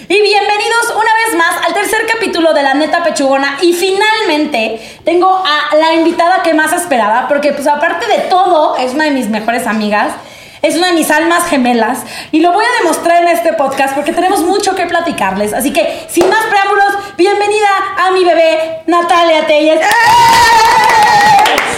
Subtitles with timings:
[0.00, 3.58] Y bienvenidos una vez más al tercer capítulo de La Neta Pechugona.
[3.62, 8.92] Y finalmente tengo a la invitada que más esperaba, porque pues aparte de todo, es
[8.92, 10.12] una de mis mejores amigas.
[10.62, 12.00] Es una de mis almas gemelas
[12.32, 15.52] y lo voy a demostrar en este podcast porque tenemos mucho que platicarles.
[15.52, 17.68] Así que, sin más preámbulos, bienvenida
[17.98, 19.80] a mi bebé Natalia Telles.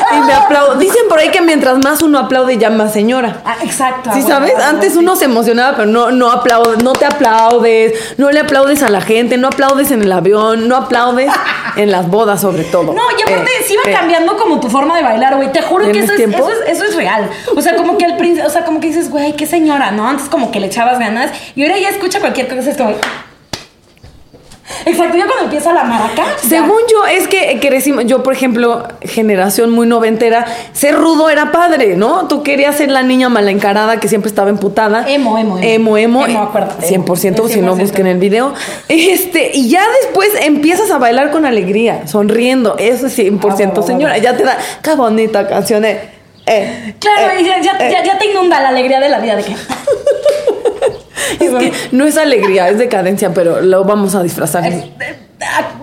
[0.01, 0.75] Y me aplaudo.
[0.77, 3.41] Dicen por ahí que mientras más uno aplaude, ya más señora.
[3.45, 4.11] Ah, exacto.
[4.13, 4.53] Sí, ¿sabes?
[4.53, 8.83] bueno, Antes uno se emocionaba, pero no, no aplaude, no te aplaudes, no le aplaudes
[8.83, 11.31] a la gente, no aplaudes en el avión, no aplaudes
[11.77, 12.93] en las bodas sobre todo.
[12.93, 15.53] No, y aparte Eh, sí va eh, cambiando como tu forma de bailar, güey.
[15.53, 17.31] Te juro que ¿Tienes eso es, eso, es, eso es real.
[17.55, 20.09] O sea, como que al principio, o sea, como que dices, güey, qué señora, ¿no?
[20.09, 22.95] Antes como que le echabas ganas y ahora ya escucha cualquier cosa, es como...
[24.85, 26.25] Exacto, ya cuando empieza la maraca.
[26.49, 31.97] Según yo, es que crecimos, yo por ejemplo, generación muy noventera, ser rudo era padre,
[31.97, 32.27] ¿no?
[32.29, 35.05] Tú querías ser la niña mala encarada que siempre estaba emputada.
[35.09, 35.65] Emo, emo, emo.
[35.67, 36.27] Emo, emo.
[36.27, 37.49] Emo, acuérdate, 100%, emo.
[37.49, 37.79] si no 100%.
[37.81, 38.55] busquen el video.
[38.89, 42.77] Este, y ya después empiezas a bailar con alegría, sonriendo.
[42.79, 44.19] Eso es 100%, Ah, señora.
[44.19, 45.85] Ya te da, qué bonita canción.
[45.85, 46.01] Eh,
[46.47, 47.91] eh, Claro, eh, y ya, ya, eh.
[47.93, 49.55] ya- ya te inunda la alegría de la vida de que...
[51.41, 54.65] Es que no es alegría, es decadencia, pero lo vamos a disfrazar.
[54.65, 54.91] De,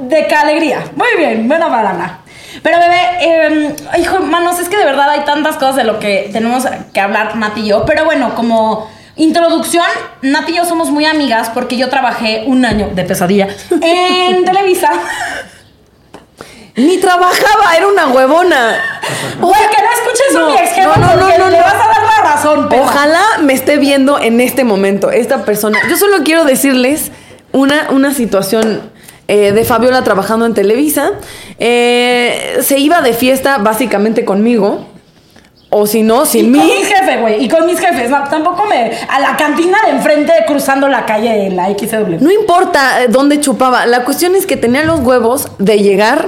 [0.10, 0.84] de alegría.
[0.96, 2.20] Muy bien, buena palabra.
[2.62, 6.30] Pero bebé, eh, hijo, manos, es que de verdad hay tantas cosas de lo que
[6.32, 7.86] tenemos que hablar Nati y yo.
[7.86, 9.86] Pero bueno, como introducción,
[10.22, 13.48] Nati y yo somos muy amigas porque yo trabajé un año de pesadilla
[13.82, 14.92] en Televisa.
[16.76, 18.78] Ni trabajaba, era una huevona.
[19.40, 21.74] Güey, que no escuches a No, mi ex jefa no, no, no, no, le vas
[21.76, 22.68] a dar la razón.
[22.70, 22.82] perra.
[22.82, 25.78] Ojalá me esté viendo en este momento esta persona.
[25.88, 27.12] Yo solo quiero decirles
[27.52, 28.82] una, una situación
[29.28, 31.12] eh, de Fabiola trabajando en Televisa.
[31.60, 34.88] Eh, se iba de fiesta básicamente conmigo.
[35.76, 36.72] O si no, Y sin con mí.
[36.80, 37.44] mi jefe, güey.
[37.44, 38.08] Y con mis jefes.
[38.10, 38.92] No, tampoco me.
[39.10, 42.18] A la cantina de enfrente cruzando la calle de la XW.
[42.20, 43.86] No importa eh, dónde chupaba.
[43.88, 46.28] La cuestión es que tenía los huevos de llegar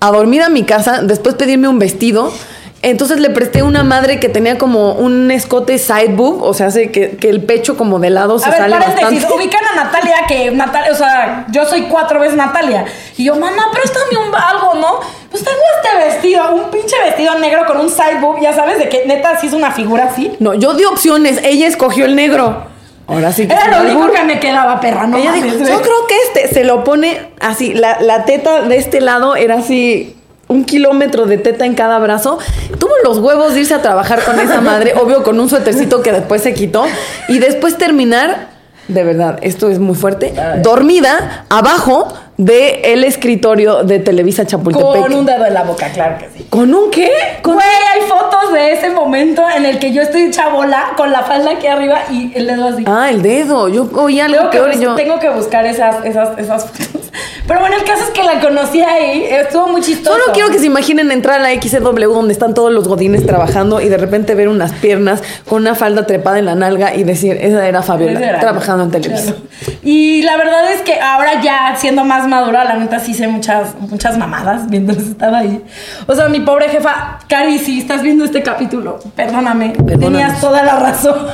[0.00, 2.32] a dormir a mi casa, después pedirme un vestido.
[2.82, 6.92] Entonces le presté una madre que tenía como un escote side boob, o sea, hace
[6.92, 9.34] que, que el pecho como de lado se A ver, sale paréntesis, bastante.
[9.44, 12.84] ubican a Natalia, que Natalia, o sea, yo soy cuatro veces Natalia.
[13.16, 15.00] Y yo, mamá, préstame un algo, ¿no?
[15.30, 18.88] Pues tengo este vestido, un pinche vestido negro con un side boob, ya sabes, de
[18.88, 20.32] que neta sí es una figura así.
[20.38, 22.75] No, yo di opciones, ella escogió el negro.
[23.06, 25.16] Ahora sí que Era lo único que me quedaba, perra, ¿no?
[25.16, 25.70] Ella mames, dijo, güey.
[25.70, 29.58] yo creo que este se lo pone así, la, la teta de este lado era
[29.58, 30.16] así
[30.48, 32.38] un kilómetro de teta en cada brazo.
[32.78, 36.12] Tuvo los huevos de irse a trabajar con esa madre, obvio con un suétercito que
[36.12, 36.84] después se quitó
[37.28, 38.48] y después terminar,
[38.88, 44.86] de verdad, esto es muy fuerte, dormida abajo de el escritorio de Televisa Chapultepec.
[45.00, 46.46] Con un dedo en la boca, claro que sí.
[46.50, 47.10] ¿Con un qué?
[47.42, 51.22] Con Güey, hay fotos de ese momento en el que yo estoy chabola con la
[51.22, 52.84] falda aquí arriba y el dedo así.
[52.86, 53.68] Ah, el dedo.
[53.68, 54.94] Yo oí algo Tengo que, peor bus- yo.
[54.96, 57.10] tengo que buscar esas, esas, esas fotos.
[57.46, 60.18] Pero bueno, el caso es que la conocí ahí, estuvo muy chistoso.
[60.18, 63.80] Solo quiero que se imaginen entrar a la XW donde están todos los godines trabajando
[63.80, 67.38] y de repente ver unas piernas con una falda trepada en la nalga y decir,
[67.40, 68.40] esa era Fabiola, era.
[68.40, 69.36] trabajando en televisión.
[69.36, 69.76] Claro.
[69.86, 73.74] Y la verdad es que ahora ya siendo más madura, la neta sí sé muchas,
[73.78, 75.62] muchas mamadas mientras estaba ahí.
[76.06, 80.00] O sea, mi pobre jefa, Cari, si estás viendo este capítulo, perdóname, Perdónanos.
[80.00, 81.26] tenías toda la razón.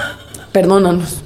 [0.52, 1.22] Perdónanos.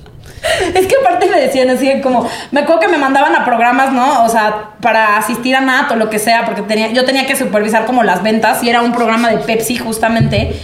[0.75, 4.25] Es que aparte me decían así como, me acuerdo que me mandaban a programas, ¿no?
[4.25, 7.35] O sea, para asistir a NAT o lo que sea, porque tenía, yo tenía que
[7.37, 10.55] supervisar como las ventas y era un programa de Pepsi justamente.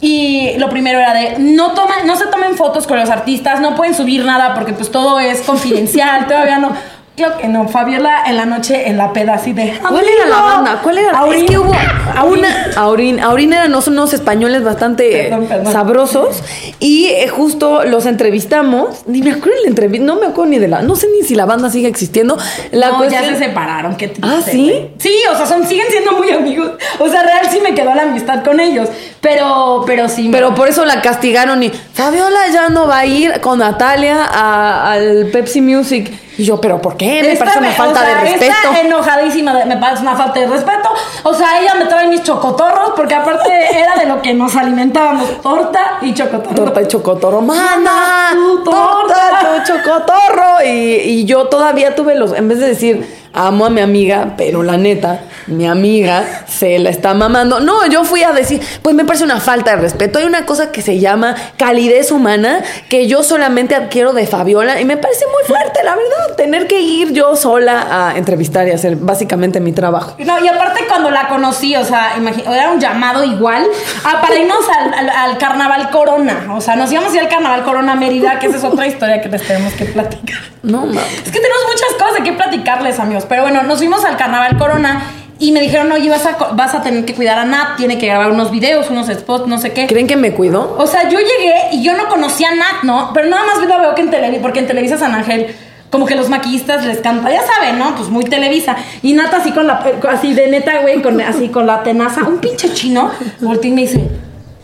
[0.00, 3.74] Y lo primero era de, no, tomen, no se tomen fotos con los artistas, no
[3.74, 6.72] pueden subir nada porque pues todo es confidencial, todavía no.
[7.16, 9.78] Claro que no, Fabiola en la noche en la peda así de...
[9.88, 10.80] ¿Cuál era la banda?
[10.82, 11.10] ¿Cuál era?
[11.18, 11.44] Aurín.
[11.44, 11.72] Es que hubo
[12.16, 12.44] Aurín.
[12.76, 13.20] Aurín.
[13.20, 15.72] Aurín eran unos- unos españoles bastante Perdón, perdón.
[15.72, 16.42] sabrosos.
[16.80, 19.02] Y eh, justo los entrevistamos.
[19.06, 20.04] Ni me acuerdo la entrevista.
[20.04, 20.82] No me acuerdo ni de la.
[20.82, 22.36] No sé ni si la banda sigue existiendo.
[22.72, 24.28] La no, cuestión- ya se separaron, qué triste.
[24.28, 24.90] Ah, ¿sí?
[24.98, 26.72] Sí, o sea, son, siguen siendo muy amigos.
[26.98, 28.88] O sea, real sí me quedó la amistad con ellos.
[29.24, 30.28] Pero, pero sí.
[30.30, 34.92] Pero por eso la castigaron y Fabiola ya no va a ir con Natalia a-
[34.92, 36.12] al Pepsi Music.
[36.36, 37.22] Y yo, ¿pero por qué?
[37.22, 38.52] Me parece una me- falta o sea, de respeto.
[38.52, 40.88] Está enojadísima, de- me parece una falta de respeto.
[41.22, 45.40] O sea, ella me trae mis chocotorros porque aparte era de lo que nos alimentábamos,
[45.40, 46.54] torta y chocotorro.
[46.56, 47.40] Torta y chocotorro.
[47.40, 48.30] ¡Mana!
[48.32, 49.64] tu ¡Torta, torta!
[49.64, 50.64] tu chocotorro!
[50.66, 52.32] Y, y yo todavía tuve los.
[52.32, 56.90] En vez de decir, amo a mi amiga, pero la neta, mi amiga se la
[56.90, 57.60] está mamando.
[57.60, 60.18] No, yo fui a decir, pues me parece una falta de respeto.
[60.18, 64.84] Hay una cosa que se llama calidez humana que yo solamente adquiero de Fabiola y
[64.84, 68.96] me parece muy fuerte, la verdad, tener que ir yo sola a entrevistar y hacer
[68.96, 70.14] básicamente mi trabajo.
[70.18, 73.66] No, y aparte cuando la conocí, o sea, era un llamado igual
[74.04, 76.46] ah, para irnos al, al- al carnaval Corona.
[76.54, 79.20] O sea, nos íbamos a ir al carnaval Corona Mérida, que esa es otra historia
[79.20, 80.38] que les tenemos que platicar.
[80.62, 81.12] No, mames.
[81.24, 83.23] Es que tenemos muchas cosas de qué platicarles, amigos.
[83.28, 85.02] Pero bueno, nos fuimos al carnaval Corona
[85.38, 88.06] y me dijeron, oye, vas a, vas a tener que cuidar a Nat, tiene que
[88.06, 89.86] grabar unos videos, unos spots, no sé qué.
[89.86, 90.76] ¿Creen que me cuido?
[90.78, 93.10] O sea, yo llegué y yo no conocía a Nat, ¿no?
[93.12, 95.54] Pero nada más lo veo que en Televisa, porque en Televisa San Ángel,
[95.90, 97.94] como que los maquillistas les canta, ya saben, ¿no?
[97.96, 98.76] Pues muy Televisa.
[99.02, 102.38] Y Nat así con la, así de neta, güey, con, así con la tenaza, un
[102.38, 103.10] pinche chino,
[103.40, 104.08] volteó y me dice,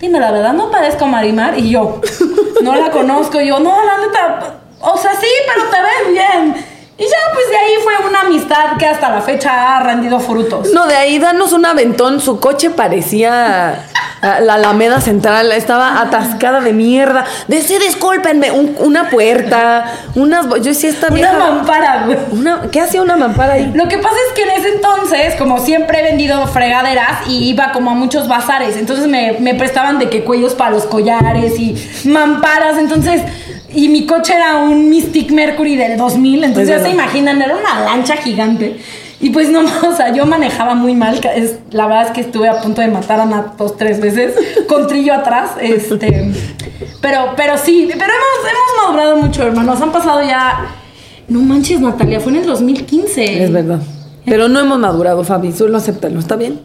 [0.00, 1.58] dime la verdad, ¿no parezco Marimar?
[1.58, 2.00] Y yo,
[2.62, 3.40] no la conozco.
[3.40, 6.69] Y yo, no, la neta, o sea, sí, pero te ves bien.
[7.00, 10.68] Y ya, pues de ahí fue una amistad que hasta la fecha ha rendido frutos.
[10.74, 12.20] No, de ahí danos un aventón.
[12.20, 13.86] Su coche parecía
[14.22, 15.50] la Alameda Central.
[15.52, 17.24] Estaba atascada de mierda.
[17.48, 18.50] De sí, discúlpenme.
[18.50, 20.46] un- una puerta, unas.
[20.62, 21.38] Yo sí, esta Una vieja.
[21.38, 22.18] mampara, güey.
[22.32, 23.72] Una- ¿Qué hacía una mampara ahí?
[23.74, 27.72] Lo que pasa es que en ese entonces, como siempre he vendido fregaderas y iba
[27.72, 31.76] como a muchos bazares, entonces me, me prestaban de que cuellos para los collares y
[32.04, 33.22] mamparas, entonces,
[33.74, 37.56] y mi coche era un Mystic Mercury del 2000, entonces Es ya se imaginan, era
[37.56, 38.76] una lancha gigante.
[39.20, 42.48] Y pues no, o sea, yo manejaba muy mal, es, la verdad es que estuve
[42.48, 44.34] a punto de matar a Nat dos, tres veces,
[44.68, 46.32] con trillo atrás, este,
[47.00, 50.74] pero, pero sí, pero hemos, hemos madurado mucho, hermanos, han pasado ya,
[51.28, 53.44] no manches, Natalia, fue en el 2015.
[53.44, 53.80] Es verdad.
[54.24, 55.52] Pero no hemos madurado, Fabi.
[55.52, 56.18] Solo acéptalo.
[56.18, 56.60] ¿Está bien?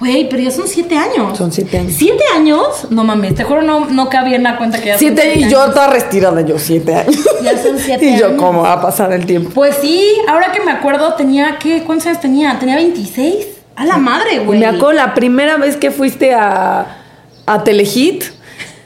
[0.00, 1.36] Güey, pero ya son siete años.
[1.36, 1.92] Son siete años.
[1.96, 2.86] ¿Siete años?
[2.90, 5.48] No mames, te juro, no, no cabía en la cuenta que ya son Siete y
[5.50, 5.74] yo años.
[5.74, 6.40] toda retirada.
[6.40, 7.16] Yo siete años.
[7.42, 8.38] Ya son siete y yo, años.
[8.40, 9.50] ¿cómo va a pasar el tiempo?
[9.54, 11.82] Pues sí, ahora que me acuerdo, tenía, ¿qué?
[11.84, 12.58] ¿Cuántos años tenía?
[12.58, 13.46] Tenía 26.
[13.76, 14.58] A la madre, güey.
[14.58, 16.86] me acuerdo la primera vez que fuiste a,
[17.46, 18.24] a Telehit.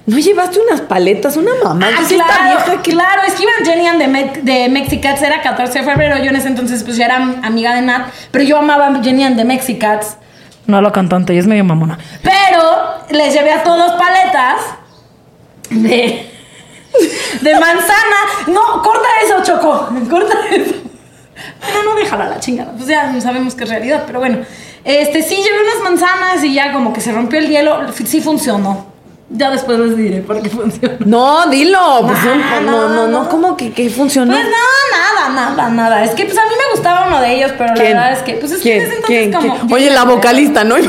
[0.07, 1.37] ¿No llevaste unas paletas?
[1.37, 1.87] Una mamá.
[1.97, 5.23] Ah, esta claro, vieja que- claro, es que iban Jenny and de, Me- de Mexicats,
[5.23, 8.45] era 14 de febrero, yo en ese entonces pues ya era amiga de Nat, pero
[8.45, 10.17] yo amaba Jenny and de Mexicats.
[10.67, 11.99] No la cantante, ella es medio mamona.
[12.23, 12.63] Pero
[13.11, 14.61] les llevé a todos paletas
[15.71, 16.31] de,
[17.41, 18.17] de manzana.
[18.47, 20.75] No, corta eso, Choco, corta eso.
[21.61, 24.39] Bueno, no déjala la chingada, pues ya sabemos que es realidad, pero bueno.
[24.85, 28.94] Este, sí, llevé unas manzanas y ya como que se rompió el hielo, sí funcionó.
[29.31, 30.97] Ya después les diré por qué funcionó.
[31.05, 32.03] No, dilo.
[32.03, 33.29] Pues No, no, no, no, no, no, no.
[33.29, 34.33] ¿Cómo que, que funcionó?
[34.33, 36.05] Pues nada, nada, nada, nada.
[36.05, 38.35] Es que pues a mí me gustaba uno de ellos, pero la verdad es que
[38.35, 39.33] pues es que ese entonces ¿Quién?
[39.33, 39.73] como ¿Quién?
[39.73, 40.77] Oye, la vocalista, ¿no?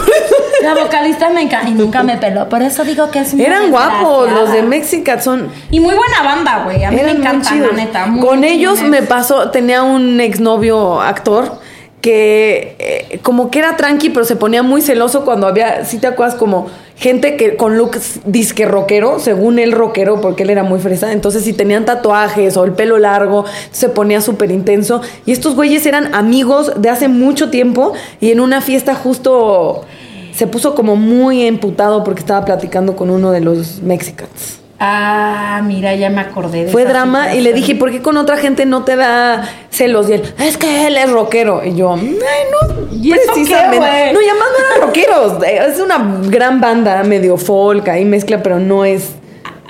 [0.61, 3.69] La vocalista me encanta y nunca me peló, por eso digo que es una Eran
[3.69, 4.63] guapos, los de.
[4.63, 5.49] Mexicat son.
[5.69, 6.83] Y muy buena banda, güey.
[6.83, 8.05] A mí Eran me muy encanta, la neta.
[8.07, 11.59] muy Con ellos me pasó, tenía un exnovio actor
[12.01, 16.07] que eh, como que era tranqui, pero se ponía muy celoso cuando había, si te
[16.07, 20.79] acuerdas, como gente que con looks disque rockero, según él rockero, porque él era muy
[20.79, 25.01] fresa, entonces si tenían tatuajes o el pelo largo, se ponía súper intenso.
[25.25, 29.85] Y estos güeyes eran amigos de hace mucho tiempo y en una fiesta justo
[30.33, 34.64] se puso como muy emputado porque estaba platicando con uno de los Mexicans.
[34.77, 38.35] Ah, mira, ya me acordé de Fue drama y le dije, ¿por qué con otra
[38.35, 40.09] gente no te da celos?
[40.09, 41.63] Y él, es que él es rockero.
[41.63, 44.11] Y yo, "Ay, no, ¿Y eso qué, precisamente.
[44.13, 45.43] no, y además no eran rockeros.
[45.73, 49.11] Es una gran banda, medio folk, ahí mezcla, pero no es,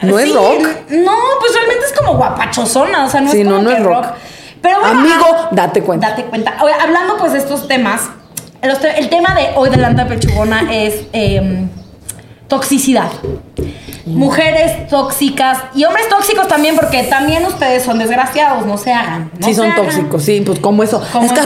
[0.02, 0.68] no es rock.
[0.90, 3.78] No, pues realmente es como guapachosona, o sea, no Sí, es como no, no que
[3.78, 4.06] es rock.
[4.62, 6.10] Pero bueno, Amigo, ah, date cuenta.
[6.10, 6.56] Date cuenta.
[6.64, 8.10] Oye, hablando pues de estos temas,
[8.64, 11.70] el tema de hoy de Lanta Pechugona es em,
[12.48, 13.10] toxicidad.
[14.06, 19.32] Mujeres tóxicas y hombres tóxicos también, porque también ustedes son desgraciados, no se hagan.
[19.40, 19.84] no sí, se son hagan.
[19.86, 21.02] tóxicos, sí, pues como eso.
[21.24, 21.46] Es que es-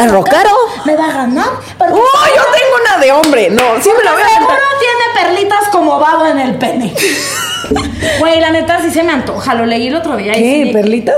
[0.00, 0.48] es rockero.
[0.84, 1.48] Me va a ganar.
[1.78, 3.50] porque- ¡Oh, yo tengo una de hombre!
[3.50, 6.92] No, sí me la voy a Seguro tiene perlitas como babo en el pene.
[8.20, 9.54] Güey, la neta sí se me antoja.
[9.54, 10.36] Lo leí el otro día.
[10.36, 10.64] y ¿Qué?
[10.66, 11.16] sí- ¿Perlitas?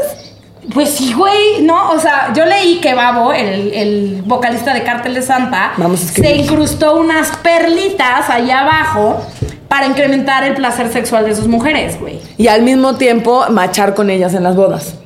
[0.75, 1.91] Pues sí, güey, ¿no?
[1.91, 6.37] O sea, yo leí que Babo, el, el vocalista de Cártel de Santa, Vamos se
[6.37, 9.21] incrustó unas perlitas allá abajo
[9.71, 12.19] para incrementar el placer sexual de sus mujeres, güey.
[12.37, 14.97] Y al mismo tiempo machar con ellas en las bodas.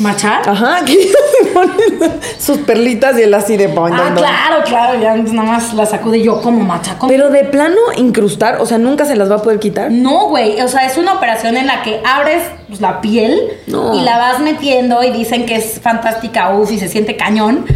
[0.00, 0.48] ¿Machar?
[0.48, 1.06] Ajá, ellas
[1.42, 5.86] se ponen sus perlitas y él así de Ah, claro, claro, ya nada más la
[5.86, 6.96] sacude yo como macha.
[6.98, 9.90] como- Pero de plano incrustar, o sea, nunca se las va a poder quitar.
[9.90, 13.92] No, güey, o sea, es una operación en la que abres pues, la piel No.
[13.98, 17.66] y la vas metiendo y dicen que es fantástica, uff, y se siente cañón.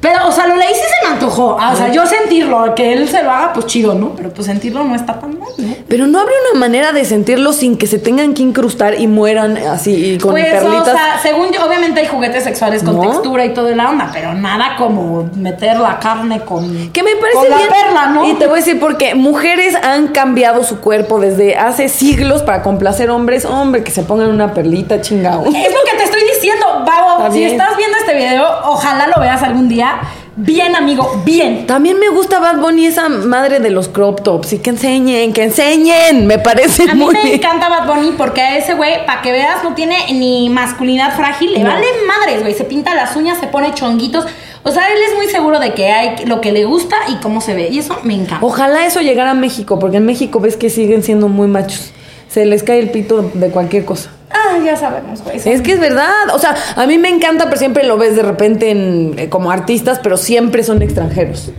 [0.00, 1.56] Pero, o sea, lo leí sí se me antojó.
[1.58, 4.14] Ah, o sea, yo sentirlo, que él se lo haga, pues chido, ¿no?
[4.14, 5.74] Pero pues sentirlo no está tan mal, ¿no?
[5.88, 9.56] Pero no habría una manera de sentirlo sin que se tengan que incrustar y mueran
[9.56, 10.88] así y con pues, perlitas.
[10.88, 13.02] o sea, según yo, obviamente hay juguetes sexuales con ¿No?
[13.02, 16.90] textura y todo la onda, pero nada como meter la carne con.
[16.92, 18.26] Que me parece con la perla, ¿no?
[18.26, 22.62] Y te voy a decir porque mujeres han cambiado su cuerpo desde hace siglos para
[22.62, 23.44] complacer hombres.
[23.44, 25.44] Hombre, que se pongan una perlita chingao.
[25.46, 26.04] Es lo que te
[26.36, 27.18] diciendo, Babo.
[27.18, 27.50] Está Si bien.
[27.52, 29.98] estás viendo este video, ojalá lo veas algún día.
[30.38, 31.66] Bien, amigo, bien.
[31.66, 34.52] También me gusta Bad Bunny, esa madre de los crop tops.
[34.52, 36.26] Y que enseñen, que enseñen.
[36.26, 37.34] Me parece A mí muy me bien.
[37.36, 41.54] encanta Bad Bunny porque a ese güey, para que veas, no tiene ni masculinidad frágil.
[41.54, 41.70] Le No.
[41.70, 42.52] vale madres, güey.
[42.52, 44.26] Se pinta las uñas, se pone chonguitos.
[44.62, 47.40] O sea, él es muy seguro de que hay lo que le gusta y cómo
[47.40, 47.68] se ve.
[47.70, 48.44] Y eso me encanta.
[48.44, 51.92] Ojalá eso llegara a México, porque en México ves que siguen siendo muy machos.
[52.36, 54.10] Se les cae el pito de cualquier cosa.
[54.30, 55.36] Ah, ya sabemos, güey.
[55.42, 56.10] Es que es verdad.
[56.34, 59.50] O sea, a mí me encanta, pero siempre lo ves de repente en, eh, como
[59.50, 61.50] artistas, pero siempre son extranjeros.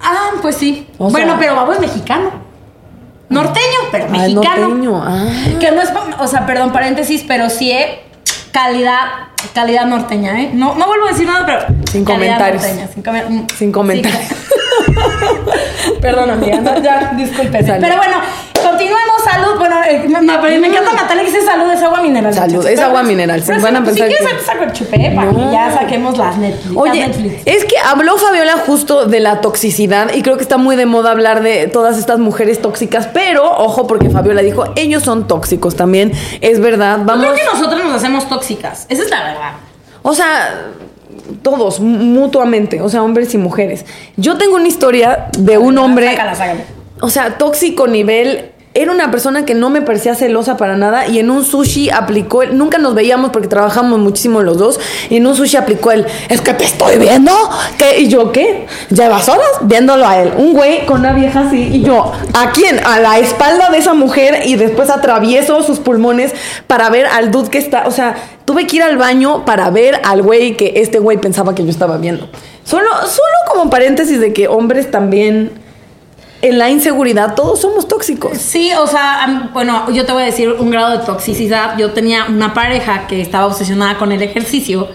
[0.00, 0.88] Ah, pues sí.
[0.98, 2.32] O bueno, sea- pero Babo es mexicano.
[3.28, 4.68] Norteño, pero Ah, mexicano.
[4.68, 5.28] norteño, ah.
[5.60, 8.00] Que no es, pa- o sea, perdón, paréntesis, pero sí, eh,
[8.50, 8.98] calidad,
[9.54, 10.50] calidad norteña, ¿eh?
[10.52, 11.60] No, no vuelvo a decir nada, pero.
[11.88, 12.62] Sin calidad comentarios.
[12.64, 12.88] norteña,
[13.28, 14.22] sin, mm, Sin comentarios.
[14.28, 14.34] sí.
[16.00, 17.10] Perdón, amiga, no, ya.
[17.10, 17.78] Salud.
[17.80, 18.16] Pero bueno,
[19.34, 19.58] salud.
[19.58, 22.32] Bueno, eh, me, me- me encanta Natalia que dice salud, es agua mineral.
[22.34, 25.12] Salud, es Pero, agua mineral, pero van a si- pensar Si quieres, saco el chupé
[25.14, 25.36] para No.
[25.46, 26.66] que ya saquemos las Netflix.
[26.74, 27.42] las Oye, Netflix.
[27.44, 31.10] es que habló Fabiola justo de la toxicidad y creo que está muy de moda
[31.10, 36.12] hablar de todas estas mujeres tóxicas, pero ojo porque Fabiola dijo, ellos son tóxicos también,
[36.40, 38.86] es verdad, Yo vamos, creo que nosotros nos hacemos tóxicas.
[38.88, 39.52] Esa es la verdad.
[40.02, 40.66] o sea,
[41.42, 43.84] todos mu- mutuamente, o sea, hombres y mujeres.
[44.16, 46.60] Yo tengo una historia de un hombre, Sácala, sácala.
[47.00, 48.50] o sea, tóxico nivel.
[48.76, 52.42] Era una persona que no me parecía celosa para nada y en un sushi aplicó,
[52.42, 56.04] el- nunca nos veíamos porque trabajamos muchísimo los dos, y en un sushi aplicó el,
[56.28, 57.30] es que te estoy viendo,
[57.78, 58.00] ¿qué?
[58.00, 58.66] Y yo, ¿qué?
[58.90, 62.80] Llevas horas viéndolo a él, un güey con una vieja así, y yo, ¿a quién?
[62.84, 66.32] A la espalda de esa mujer y después atravieso sus pulmones
[66.66, 70.00] para ver al dude que está, o sea, tuve que ir al baño para ver
[70.04, 72.28] al güey que este güey pensaba que yo estaba viendo.
[72.64, 75.62] Solo, solo como paréntesis de que hombres también
[76.44, 78.36] en la inseguridad todos somos tóxicos.
[78.36, 81.78] Sí, o sea, bueno, yo te voy a decir un grado de toxicidad.
[81.78, 84.88] Yo tenía una pareja que estaba obsesionada con el ejercicio.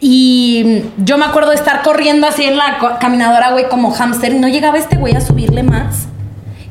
[0.00, 4.32] Y yo me acuerdo de estar corriendo así en la caminadora, güey, como hámster.
[4.32, 6.08] Y no llegaba este güey a subirle más.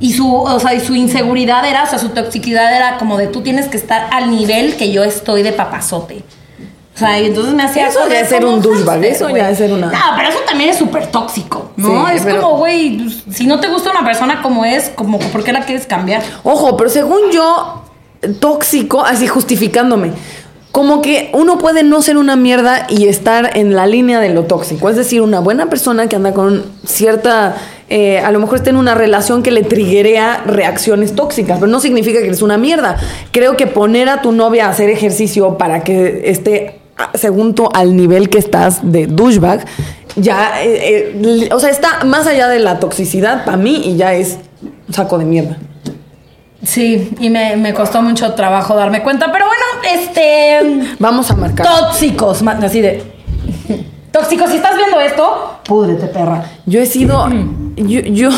[0.01, 3.27] Y su, o sea, y su inseguridad era, o sea, su toxicidad era como de
[3.27, 6.21] tú tienes que estar al nivel que yo estoy de papazote.
[6.95, 9.57] O sea, y entonces me hacía Eso ya es ser un douchebag, eso ya es
[9.57, 12.07] ser una- No, pero eso también es súper tóxico, ¿no?
[12.07, 15.19] Sí, es pero- como, güey, pues, si no te gusta una persona como es, como,
[15.19, 16.23] ¿por qué la quieres cambiar?
[16.43, 17.83] Ojo, pero según yo,
[18.39, 20.11] tóxico, así justificándome.
[20.71, 24.43] Como que uno puede no ser una mierda y estar en la línea de lo
[24.43, 24.89] tóxico.
[24.89, 27.55] Es decir, una buena persona que anda con cierta.
[27.87, 31.79] eh, a lo mejor está en una relación que le triguea reacciones tóxicas, pero no
[31.79, 32.97] significa que eres una mierda.
[33.31, 36.79] Creo que poner a tu novia a hacer ejercicio para que esté,
[37.13, 39.65] según tú, al nivel que estás de douchebag,
[40.15, 40.63] ya.
[40.63, 44.37] eh, eh, o sea, está más allá de la toxicidad para mí y ya es
[44.87, 45.57] un saco de mierda.
[46.63, 50.95] Sí, y me, me costó mucho trabajo darme cuenta, pero bueno, este.
[50.99, 51.67] Vamos a marcar.
[51.67, 53.14] Tóxicos, así de.
[54.15, 56.45] Tóxicos, si estás viendo esto, púdrete, perra.
[56.65, 57.27] Yo he sido.
[57.75, 58.29] Yo, yo,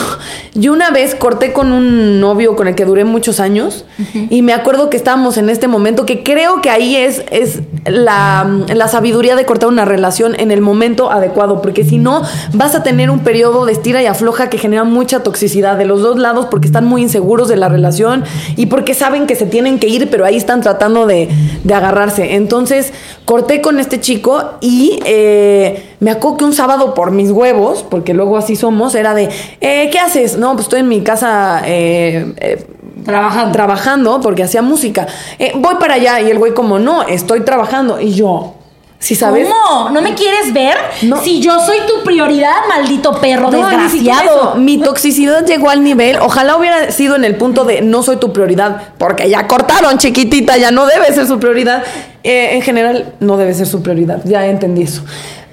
[0.55, 3.85] yo una vez corté con un novio con el que duré muchos años
[4.31, 8.49] y me acuerdo que estábamos en este momento que creo que ahí es, es la,
[8.73, 12.81] la sabiduría de cortar una relación en el momento adecuado, porque si no vas a
[12.81, 16.47] tener un periodo de estira y afloja que genera mucha toxicidad de los dos lados
[16.49, 18.23] porque están muy inseguros de la relación
[18.55, 21.29] y porque saben que se tienen que ir, pero ahí están tratando de,
[21.63, 22.33] de agarrarse.
[22.33, 22.91] Entonces
[23.25, 25.66] corté con este chico y eh,
[25.99, 29.29] me acuerdo que un sábado por mis huevos, porque luego así somos, era de,
[29.61, 30.37] eh, ¿qué haces?
[30.37, 32.67] No, pues estoy en mi casa eh, eh,
[33.05, 33.51] Trabajando.
[33.53, 35.07] trabajando porque hacía música.
[35.55, 38.01] Voy para allá y el güey como, no, estoy trabajando.
[38.01, 38.57] Y yo,
[38.99, 39.47] si sabes...
[39.47, 39.91] ¿Cómo?
[39.91, 40.75] ¿No me quieres ver?
[41.03, 41.21] No.
[41.21, 44.55] Si yo soy tu prioridad, maldito perro No, desgraciado.
[44.55, 48.33] Mi toxicidad llegó al nivel, ojalá hubiera sido en el punto de no soy tu
[48.33, 51.83] prioridad, porque ya cortaron, chiquitita, ya no debe ser su prioridad.
[52.23, 55.03] Eh, en general, no debe ser su prioridad, ya entendí eso.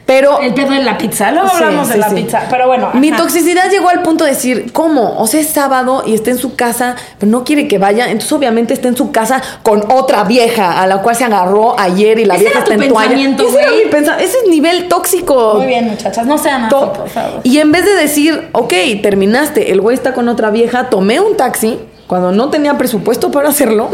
[0.06, 1.30] Pero El pedo de la pizza.
[1.32, 2.14] Luego Sí, hablamos de la sí.
[2.16, 2.42] pizza.
[2.50, 2.90] Pero bueno.
[2.92, 5.18] Mi toxicidad llegó al punto de decir, ¿cómo?
[5.18, 8.04] O sea, es sábado y está en su casa, pero no quiere que vaya.
[8.10, 12.18] Entonces, obviamente, está en su casa con otra vieja a la cual se agarró ayer
[12.18, 13.08] y la vieja está en toalla.
[13.08, 15.54] pensamiento, Ese era mi pensa- Ese es nivel tóxico.
[15.54, 16.26] Muy bien, muchachas.
[16.26, 17.40] No sean así, por favor.
[17.42, 21.36] Y en vez de decir, ok, terminaste, el güey está con otra vieja, tomé un
[21.38, 23.88] taxi cuando no tenía presupuesto para hacerlo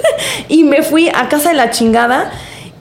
[0.48, 2.30] y me fui a casa de la chingada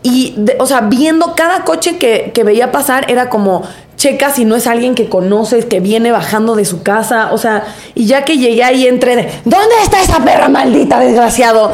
[0.07, 3.63] y, de- o sea, viendo cada coche que, que veía pasar era como,
[3.97, 7.63] checa si no es alguien que conoces, que viene bajando de su casa, o sea,
[7.95, 11.71] y ya que llegué ahí entré de, ¿dónde está esa perra maldita, desgraciado?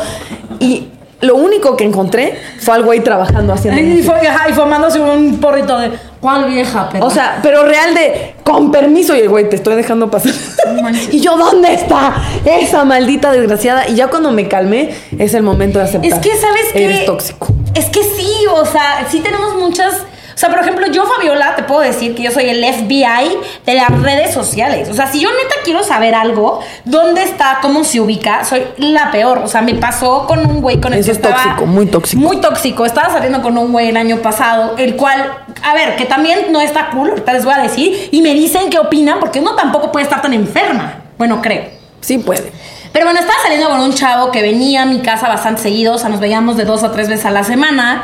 [0.59, 0.88] Y
[1.19, 5.39] lo único que encontré fue al güey trabajando haciendo Y, fue, ajá, y fumándose un
[5.39, 5.91] porrito de.
[6.22, 7.06] ¿Cuál vieja, pero?
[7.08, 10.32] O sea, pero real de con permiso y el güey te estoy dejando pasar.
[10.68, 13.90] No y yo, ¿dónde está esa maldita desgraciada?
[13.90, 16.12] Y ya cuando me calmé, es el momento de aceptar.
[16.12, 16.86] Es que, ¿sabes qué?
[16.86, 17.48] Eres tóxico.
[17.74, 19.96] Es que sí, o sea, sí tenemos muchas.
[20.33, 23.73] O sea, por ejemplo, yo, Fabiola, te puedo decir que yo soy el FBI de
[23.73, 24.89] las redes sociales.
[24.89, 29.11] O sea, si yo neta quiero saber algo, dónde está, cómo se ubica, soy la
[29.11, 29.39] peor.
[29.39, 31.85] O sea, me pasó con un güey con el Eso que es estaba- tóxico, muy
[31.85, 32.21] tóxico.
[32.21, 32.85] Muy tóxico.
[32.85, 35.31] Estaba saliendo con un güey el año pasado, el cual,
[35.63, 38.69] a ver, que también no está cool, ahorita les voy a decir, y me dicen
[38.69, 40.95] qué opinan, porque uno tampoco puede estar tan enferma.
[41.17, 41.65] Bueno, creo.
[42.00, 42.51] Sí puede.
[42.93, 45.97] Pero bueno, estaba saliendo con un chavo que venía a mi casa bastante seguido, o
[45.97, 48.03] sea, nos veíamos de dos a tres veces a la semana.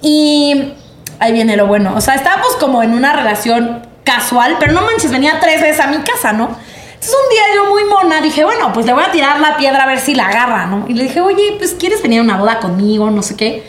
[0.00, 0.72] Y
[1.20, 1.94] ahí viene lo bueno.
[1.96, 5.86] O sea, estábamos como en una relación casual, pero no manches, venía tres veces a
[5.88, 6.44] mi casa, ¿no?
[6.44, 9.84] Entonces un día yo muy mona dije, bueno, pues le voy a tirar la piedra
[9.84, 10.86] a ver si la agarra, ¿no?
[10.88, 13.62] Y le dije, oye, pues quieres venir a una boda conmigo, no sé qué.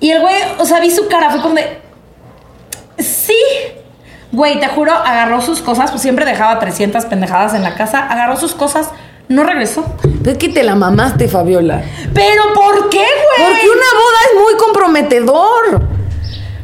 [0.00, 1.80] Y el güey, o sea, vi su cara, fue como de,
[2.98, 3.38] sí.
[4.32, 8.36] Güey, te juro, agarró sus cosas, pues siempre dejaba 300 pendejadas en la casa, agarró
[8.36, 8.90] sus cosas,
[9.28, 9.84] no regresó.
[10.02, 11.82] Pero es que te la mamaste, Fabiola.
[12.12, 13.48] ¿Pero por qué, güey?
[13.48, 15.93] Porque una boda es muy comprometedor.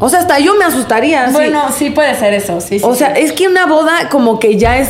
[0.00, 1.28] O sea, hasta yo me asustaría.
[1.30, 2.78] Bueno, sí puede ser eso, sí.
[2.80, 3.22] sí, O sea, sí.
[3.22, 4.88] es que una boda como que ya es,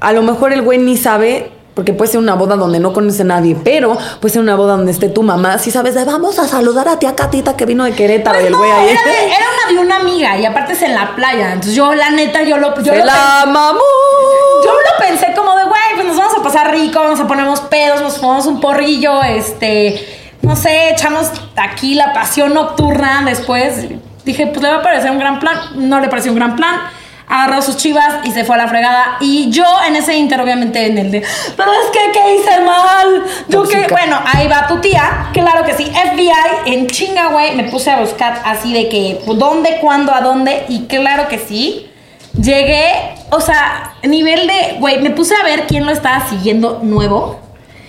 [0.00, 3.22] a lo mejor el güey ni sabe, porque puede ser una boda donde no conoce
[3.22, 6.38] a nadie, pero puede ser una boda donde esté tu mamá, si sabes, de, vamos
[6.38, 8.88] a saludar a tía Catita que vino de Querétaro Pues y el no, güey ahí.
[8.90, 9.00] era,
[9.36, 11.52] era una de una amiga y aparte es en la playa.
[11.52, 13.80] Entonces yo, la neta, yo lo, yo Se lo, la mamó.
[14.62, 17.60] yo lo pensé como de, güey, pues nos vamos a pasar rico, vamos a ponernos
[17.62, 20.04] pedos, nos fumamos un porrillo, este,
[20.42, 23.86] no sé, echamos aquí la pasión nocturna después.
[24.30, 25.58] Dije, pues le va a parecer un gran plan.
[25.74, 26.76] No le pareció un gran plan.
[27.26, 29.16] Agarró sus chivas y se fue a la fregada.
[29.18, 31.24] Y yo en ese inter, obviamente, en el de,
[31.56, 33.24] pero es que, ¿qué hice mal?
[33.48, 33.88] Yo que, Tóxica.
[33.90, 35.30] bueno, ahí va tu tía.
[35.32, 35.84] Claro que sí.
[35.84, 37.56] FBI en chinga, güey.
[37.56, 40.64] Me puse a buscar así de que, pues, ¿dónde, cuándo, a dónde?
[40.68, 41.90] Y claro que sí.
[42.40, 47.40] Llegué, o sea, nivel de, güey, me puse a ver quién lo estaba siguiendo nuevo.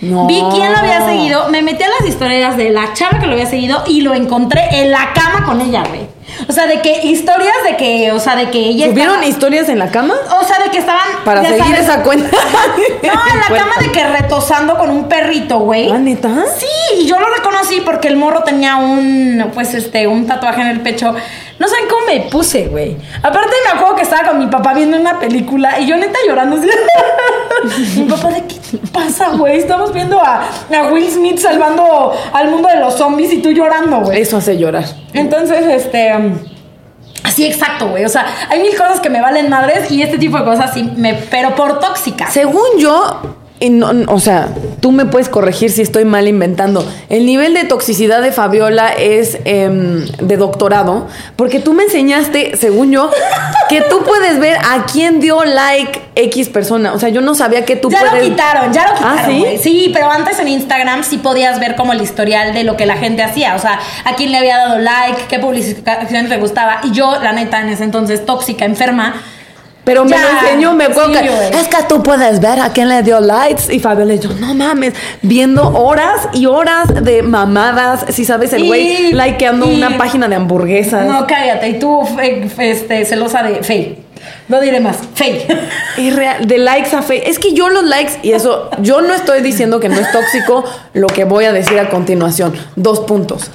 [0.01, 0.25] No.
[0.25, 3.33] Vi quién lo había seguido, me metí a las historias de la chava que lo
[3.33, 6.01] había seguido y lo encontré en la cama con ella, güey.
[6.47, 9.69] O sea, de que historias de que, o sea, de que ella ¿Subieron estaba- historias
[9.69, 10.15] en la cama?
[10.41, 12.29] o sea, de que estaban Para seguir sabes, esa cuenta.
[13.03, 15.91] No, en la cama de que retosando con un perrito, güey.
[15.91, 16.29] ¿Ah, neta?
[16.57, 16.65] Sí,
[17.01, 20.79] y yo lo reconocí porque el morro tenía un, pues, este, un tatuaje en el
[20.81, 21.13] pecho.
[21.61, 22.97] No saben cómo me puse, güey.
[23.21, 26.57] Aparte me acuerdo que estaba con mi papá viendo una película y yo neta llorando
[26.57, 26.67] así.
[27.99, 29.59] mi papá, ¿de qué te pasa, güey?
[29.59, 33.99] Estamos viendo a, a Will Smith salvando al mundo de los zombies y tú llorando,
[33.99, 34.21] güey.
[34.21, 34.85] Eso hace llorar.
[35.13, 36.11] Entonces, este...
[37.23, 38.05] Así exacto, güey.
[38.05, 40.91] O sea, hay mil cosas que me valen madres y este tipo de cosas sí
[40.97, 41.13] me...
[41.13, 42.27] Pero por tóxica.
[42.31, 43.19] Según yo,
[43.59, 44.47] y no- o sea,
[44.81, 46.85] tú me puedes corregir si estoy mal inventando.
[47.07, 52.91] El nivel de toxicidad de Fabiola es em, de doctorado, porque tú me enseñaste, según
[52.91, 53.09] yo,
[53.69, 56.93] que tú puedes ver a quién dio like X persona.
[56.93, 58.23] O sea, yo no sabía que tú ya puedes.
[58.25, 59.19] lo quitaron, ya lo quitaron.
[59.19, 59.39] ¿Ah, sí?
[59.39, 59.57] güey.
[59.59, 62.97] Sí, pero antes en Instagram sí podías ver como el historial de lo que la
[62.97, 63.55] gente hacía.
[63.55, 66.79] O sea, a quién le había dado like, qué publicación le gustaba.
[66.83, 69.21] Y yo, la neta, en ese entonces, tóxica, enferma.
[69.83, 72.69] Pero me Ya, lo enseñó, me acuerdo sí, que es que tú puedes ver a
[72.71, 77.23] quién le dio likes y Fabiola y yo, no mames, viendo horas y horas de
[77.23, 81.07] mamadas, si sabes, el güey likeando y- una página de hamburguesas.
[81.07, 81.69] No, cállate.
[81.69, 83.97] Y tú, fe- este, celosa de Faye.
[84.47, 84.97] No diré más.
[85.15, 85.47] Faye.
[85.97, 87.27] Es real, de likes a fe.
[87.27, 90.63] Es que yo los likes, y eso, yo no estoy diciendo que no es tóxico
[90.93, 92.53] lo que voy a decir a continuación.
[92.75, 93.49] Dos puntos.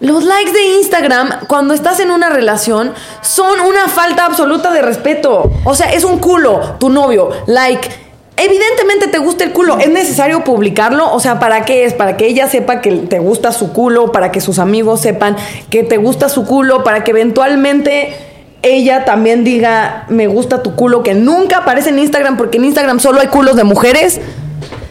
[0.00, 5.50] Los likes de Instagram, cuando estás en una relación, son una falta absoluta de respeto.
[5.64, 7.88] O sea, es un culo, tu novio, like.
[8.36, 11.12] Evidentemente te gusta el culo, ¿es necesario publicarlo?
[11.12, 11.94] O sea, ¿para qué es?
[11.94, 15.36] Para que ella sepa que te gusta su culo, para que sus amigos sepan
[15.68, 18.14] que te gusta su culo, para que eventualmente
[18.62, 23.00] ella también diga, me gusta tu culo, que nunca aparece en Instagram, porque en Instagram
[23.00, 24.20] solo hay culos de mujeres.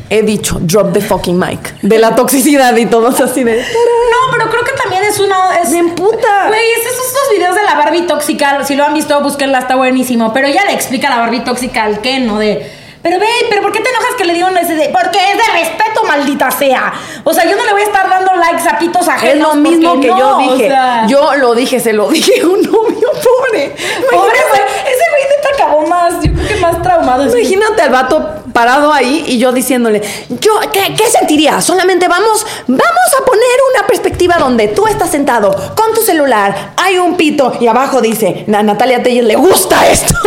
[0.09, 1.59] He dicho, drop the fucking mic.
[1.81, 3.57] De la toxicidad y todos así de...
[3.57, 5.59] No, pero creo que también es una.
[5.61, 6.47] Es, Me emputa.
[6.47, 8.63] Güey, es esos videos de la Barbie tóxica.
[8.63, 10.31] Si lo han visto, búsquenla, está buenísimo.
[10.33, 12.39] Pero ella le explica a la Barbie tóxica al Ken, ¿no?
[12.39, 12.71] De.
[13.03, 14.89] Pero ve, pero ¿por qué te enojas que le dieron ese de.?
[14.89, 16.93] Porque es de respeto, maldita sea.
[17.23, 19.49] O sea, yo no le voy a estar dando likes a pitos ajenos.
[19.49, 20.67] Es lo mismo que no, yo o dije.
[20.67, 23.75] sea, Yo lo dije, se lo dije a un novio pobre.
[24.11, 24.61] Pobre güey.
[24.61, 26.15] Ese güey neta acabó más.
[26.23, 27.23] Yo creo que más traumado.
[27.37, 30.01] Imagínate al vato parado ahí y yo diciéndole,
[30.41, 31.61] yo, ¿qué, qué sentiría?
[31.61, 33.43] Solamente vamos, vamos a poner
[33.75, 38.45] una perspectiva donde tú estás sentado con tu celular, hay un pito y abajo dice,
[38.51, 40.15] a Natalia Telles le gusta esto.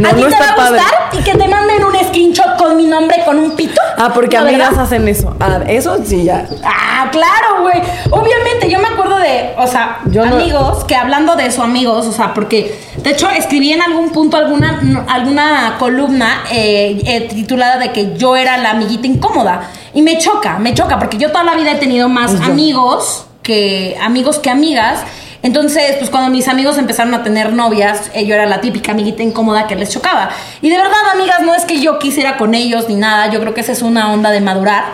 [0.00, 2.76] No, ¿A ti no te va a gustar y que te manden un screenshot con
[2.76, 3.80] mi nombre con un pito?
[3.96, 4.84] Ah, porque ¿La amigas verdad?
[4.84, 5.36] hacen eso.
[5.38, 6.48] Ah, eso sí, ya.
[6.64, 7.80] Ah, claro, güey.
[8.10, 12.06] Obviamente, yo me acuerdo de, o sea, Yo no- amigos que hablando de eso, amigos,
[12.06, 17.21] o sea, porque de hecho escribí en algún punto alguna, no, alguna columna eh, eh,
[17.22, 19.70] titulada de que yo era la amiguita incómoda.
[19.94, 22.44] Y me choca, me choca, porque yo toda la vida he tenido más Yo.
[22.44, 25.00] amigos que amigos que amigas.
[25.42, 29.24] Entonces, pues cuando mis amigos empezaron a tener novias, eh, yo era la típica amiguita
[29.24, 30.30] incómoda que les chocaba.
[30.60, 33.52] Y de verdad, amigas, no es que yo quisiera con ellos ni nada, yo creo
[33.52, 34.84] que esa es una onda de madurar.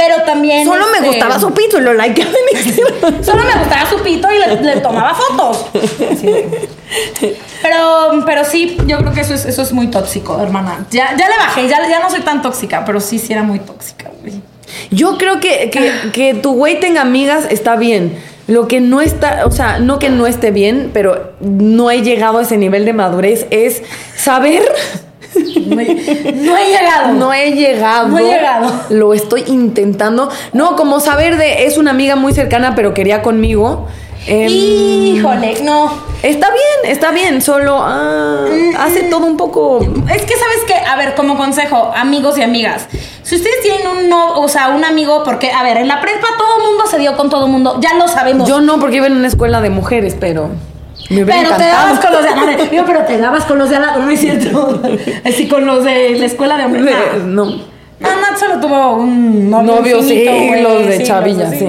[0.00, 0.66] Pero también.
[0.66, 3.24] Solo me este, gustaba su pito y lo likeaba en.
[3.24, 5.66] Solo me gustaba su pito y le, le tomaba fotos.
[7.62, 10.86] Pero, pero sí, yo creo que eso es, eso es muy tóxico, hermana.
[10.90, 13.58] Ya, ya le bajé, ya, ya no soy tan tóxica, pero sí, sí era muy
[13.58, 14.40] tóxica, güey.
[14.90, 18.18] Yo creo que, que, que tu güey tenga amigas está bien.
[18.46, 22.38] Lo que no está, o sea, no que no esté bien, pero no he llegado
[22.38, 23.82] a ese nivel de madurez, es
[24.16, 24.62] saber.
[25.66, 27.12] No he, no he llegado.
[27.14, 28.08] No he llegado.
[28.08, 28.72] No he llegado.
[28.90, 30.30] Lo estoy intentando.
[30.52, 33.88] No, como saber de es una amiga muy cercana, pero quería conmigo.
[34.26, 35.90] Em, Híjole, no.
[36.22, 38.44] Está bien, está bien, solo ah,
[38.78, 39.80] hace todo un poco.
[39.80, 42.86] Es que sabes que, a ver, como consejo, amigos y amigas,
[43.22, 46.26] si ustedes tienen un no, o sea, un amigo, porque, a ver, en la prepa
[46.36, 48.46] todo mundo se dio con todo mundo, ya lo sabemos.
[48.46, 50.50] Yo no, porque iba en una escuela de mujeres, pero
[51.10, 52.58] me Pero te dabas con los de al lado.
[52.86, 54.80] Pero te dabas con los de al lado, no es cierto.
[55.24, 56.84] Así con los de la escuela de hombres.
[56.84, 57.44] No, No.
[58.00, 59.74] no, Nat solo tuvo un novio.
[59.76, 61.68] Novio, infinito, sí, los de chavilla, sí.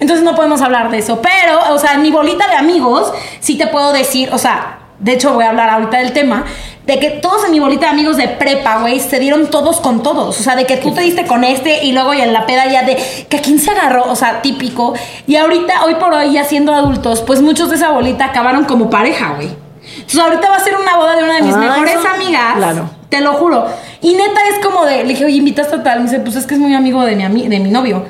[0.00, 1.20] Entonces no podemos hablar de eso.
[1.22, 5.12] Pero, o sea, en mi bolita de amigos, sí te puedo decir, o sea, de
[5.12, 6.44] hecho voy a hablar ahorita del tema,
[6.86, 10.02] de que todos en mi bolita de amigos de prepa, güey, se dieron todos con
[10.02, 10.38] todos.
[10.38, 12.66] O sea, de que tú te diste con este y luego ya en la peda
[12.70, 12.96] ya de
[13.28, 14.92] que a quién se agarró, o sea, típico.
[15.26, 18.90] Y ahorita, hoy por hoy, ya siendo adultos, pues muchos de esa bolita acabaron como
[18.90, 19.48] pareja, güey.
[19.96, 22.54] Entonces ahorita va a ser una boda de una de mis Ah, mejores eso- amigas.
[22.56, 22.90] claro.
[23.08, 23.66] Te lo juro.
[24.00, 26.00] Y neta es como de, le dije, oye, invitaste a tal.
[26.00, 28.04] Me dice, pues es que es muy amigo de mi, ami- de mi novio.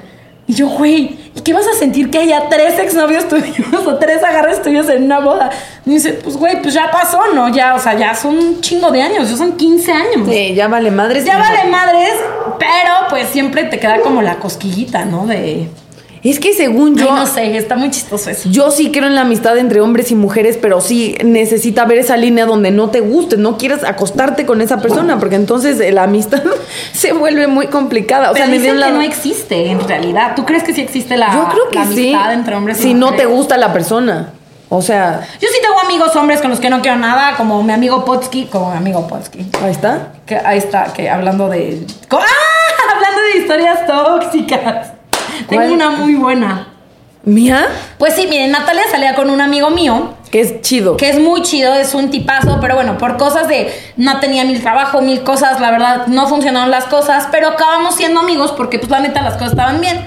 [0.46, 4.22] Y yo, güey, ¿y qué vas a sentir que haya tres exnovios tuyos o tres
[4.22, 5.50] agarres tuyos en una boda?
[5.84, 7.48] Me dice, pues güey, pues ya pasó, ¿no?
[7.48, 10.28] Ya, o sea, ya son un chingo de años, ya son 15 años.
[10.28, 11.24] Sí, ya vale madres.
[11.24, 12.12] Ya vale madres,
[12.58, 15.26] pero pues siempre te queda como la cosquillita, ¿no?
[15.26, 15.68] De.
[16.24, 17.06] Es que según yo.
[17.10, 18.48] Ay, no sé, está muy chistoso eso.
[18.48, 22.16] Yo sí creo en la amistad entre hombres y mujeres, pero sí necesita ver esa
[22.16, 26.42] línea donde no te guste, no quieras acostarte con esa persona, porque entonces la amistad
[26.94, 28.30] se vuelve muy complicada.
[28.30, 30.32] O Pero sea, dicen que no existe en realidad.
[30.34, 32.08] ¿Tú crees que sí existe la, Yo creo que la sí.
[32.14, 33.26] amistad entre hombres y si no mujeres?
[33.28, 34.30] te gusta la persona.
[34.70, 37.72] O sea, Yo sí tengo amigos hombres con los que no quiero nada, como mi
[37.74, 39.46] amigo Potsky, como mi amigo Potsky.
[39.62, 40.14] ahí está.
[40.24, 41.86] Que ahí está, que hablando de.
[42.10, 42.16] ¡Ah!
[42.96, 44.88] Hablando de historias tóxicas.
[45.60, 46.68] Tengo una muy buena.
[47.24, 50.98] Mía, Pues sí, miren, Natalia salía con un amigo mío que es chido.
[50.98, 54.60] que es muy chido, es un tipazo, pero bueno, por cosas de no tenía mil
[54.60, 58.90] trabajo, mil cosas, la verdad no funcionaron las cosas, pero acabamos siendo amigos porque pues
[58.90, 60.06] la neta las cosas estaban bien.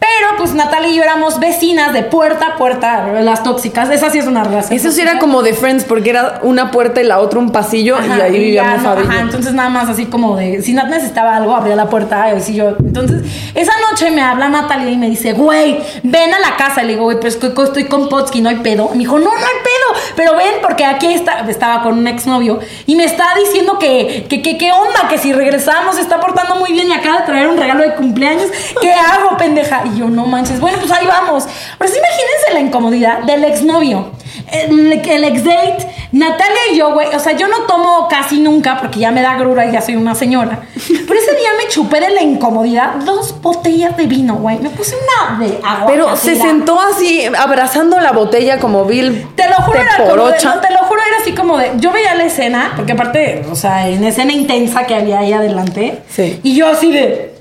[0.00, 4.18] Pero pues Natalia y yo éramos vecinas de puerta a puerta, las tóxicas, esa sí
[4.18, 4.78] es una relación.
[4.78, 7.96] Eso sí era como de Friends, porque era una puerta y la otra un pasillo,
[8.00, 11.36] y ahí vivíamos no, Fabi ajá, entonces nada más así como de, si Nat necesitaba
[11.36, 12.76] algo, abría la puerta y así yo.
[12.78, 13.22] Entonces,
[13.54, 16.82] esa noche me habla Natalia y me dice, güey, ven a la casa.
[16.82, 18.90] Le digo, güey, pero es que estoy con Potsky, no hay pedo.
[18.90, 22.60] Me dijo, no, no hay pedo, pero ven porque aquí está, estaba con un exnovio
[22.86, 26.56] y me está diciendo que, que, que, qué onda, que si regresamos se está portando
[26.56, 28.48] muy bien y acaba de traer un regalo de cumpleaños.
[28.80, 29.82] ¿Qué hago, pendeja?
[29.93, 31.44] Y yo, no manches, bueno, pues ahí vamos.
[31.78, 34.10] Pero sí, imagínense la incomodidad del exnovio.
[34.50, 38.78] El, el ex date, Natalia y yo, güey, o sea, yo no tomo casi nunca
[38.78, 40.60] porque ya me da grura y ya soy una señora.
[40.74, 44.58] Pero ese día me chupé de la incomodidad dos botellas de vino, güey.
[44.58, 45.86] Me puse una de agua.
[45.86, 49.26] Pero se sentó así, abrazando la botella como Bill.
[49.34, 51.72] Te lo juro, era como de, no, te lo juro, era así como de.
[51.76, 56.02] Yo veía la escena, porque aparte, o sea, en escena intensa que había ahí adelante.
[56.08, 56.40] Sí.
[56.42, 57.33] Y yo así de.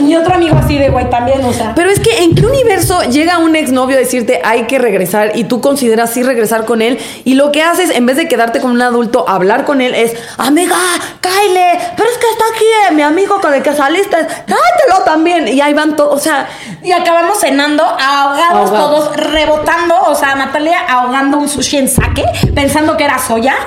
[0.00, 1.72] Mi otro amigo así de, güey, también, o sea.
[1.74, 5.44] Pero es que ¿en qué universo llega un exnovio a decirte hay que regresar y
[5.44, 6.98] tú consideras sí regresar con él?
[7.24, 10.14] Y lo que haces, en vez de quedarte con un adulto, hablar con él es,
[10.36, 10.76] amiga,
[11.20, 15.48] Kyle, pero es que está aquí eh, mi amigo con el que saliste, cállatelo también.
[15.48, 16.48] Y ahí van todos, o sea,
[16.82, 18.90] Y acabamos cenando, ahogados, Ahogados.
[19.10, 19.94] todos, rebotando.
[20.06, 23.54] O sea, Natalia ahogando un sushi en sake, pensando que era soya.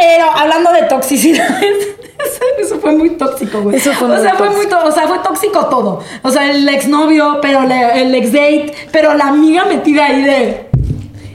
[0.00, 1.46] pero hablando de toxicidad.
[2.58, 3.76] Eso, fue muy tóxico, güey.
[3.76, 6.00] Eso fue o muy sea, fue muy o sea, fue tóxico todo.
[6.22, 10.70] O sea, el exnovio, pero le- el ex date, pero la amiga metida ahí de.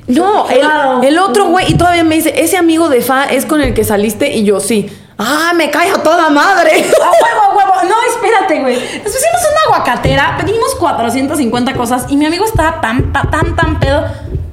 [0.07, 1.01] no, el, Claro.
[1.01, 3.83] el otro güey, y todavía me dice, ese amigo de Fa es con el que
[3.83, 4.87] saliste y yo sí.
[5.17, 6.71] Ah, me cae a toda madre.
[6.71, 7.73] ¡A huevo, a huevo!
[7.89, 8.75] No, espérate, güey.
[8.75, 14.03] Nos pusimos una aguacatera, pedimos 450 cosas y mi amigo estaba tan, tan, tan pedo.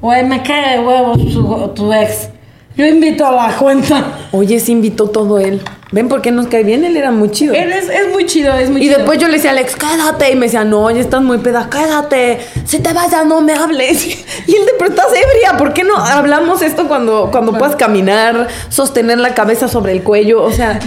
[0.01, 2.29] Güey, me cae de huevo tu, tu ex.
[2.77, 4.03] Yo invito a la cuenta.
[4.33, 5.61] Oye, se invitó todo él.
[5.91, 6.85] ¿Ven por qué nos cae bien?
[6.85, 7.53] Él era muy chido.
[7.53, 8.97] Él es, es muy chido, es muy Y chido.
[8.97, 10.33] después yo le decía a Alex, quédate.
[10.33, 12.39] Y me decía, no, ya estás muy peda, quédate.
[12.65, 14.07] Si te vas ya no me hables.
[14.47, 15.59] Y él de, pero estás ebria.
[15.59, 20.43] ¿Por qué no hablamos esto cuando, cuando puedas caminar, sostener la cabeza sobre el cuello?
[20.43, 20.81] O sea,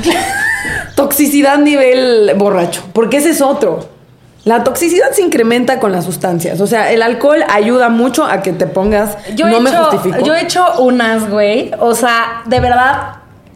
[0.96, 2.82] toxicidad nivel borracho.
[2.94, 3.95] Porque ese es otro.
[4.46, 6.62] La toxicidad se incrementa con las sustancias.
[6.62, 9.18] O sea, el alcohol ayuda mucho a que te pongas.
[9.36, 10.24] Yo, no he me hecho, justifico.
[10.24, 11.72] yo he hecho unas, güey.
[11.80, 13.16] O sea, de verdad,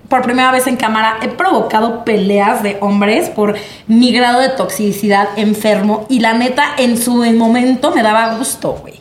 [0.10, 5.30] por primera vez en cámara, he provocado peleas de hombres por mi grado de toxicidad
[5.36, 6.08] enfermo.
[6.10, 9.00] Y la neta, en su momento me daba gusto, güey.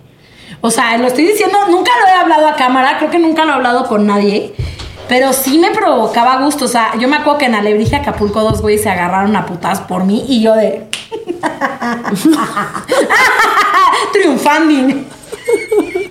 [0.60, 3.52] O sea, lo estoy diciendo, nunca lo he hablado a cámara, creo que nunca lo
[3.52, 4.52] he hablado con nadie.
[5.08, 6.66] Pero sí me provocaba gusto.
[6.66, 9.80] O sea, yo me acuerdo que en Alebrije Acapulco dos güeyes se agarraron a putas
[9.80, 10.86] por mí y yo de.
[14.12, 14.94] Triunfando.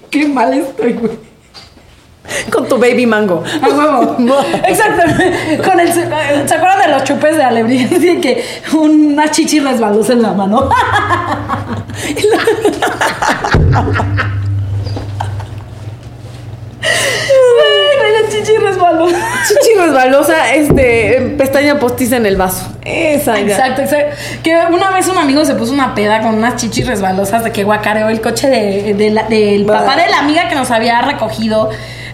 [0.10, 1.28] Qué mal estoy, güey.
[2.52, 3.44] Con tu baby mango.
[3.62, 4.18] A huevo.
[4.66, 5.04] Exacto.
[5.64, 7.44] Con el, ¿Se acuerdan de los chupes de?
[7.44, 10.70] Así que una chichi resbalosa en la mano.
[18.30, 19.18] Chichi resbalosa.
[19.48, 22.68] Chichi resbalosa, este, pestaña postiza en el vaso.
[22.86, 23.40] Esa.
[23.40, 24.16] Exacto, exacto.
[24.44, 27.64] Que una vez un amigo se puso una peda con unas chichis resbalosas de que
[27.64, 31.70] guacareó el coche de, de la- del papá de la amiga que nos había recogido.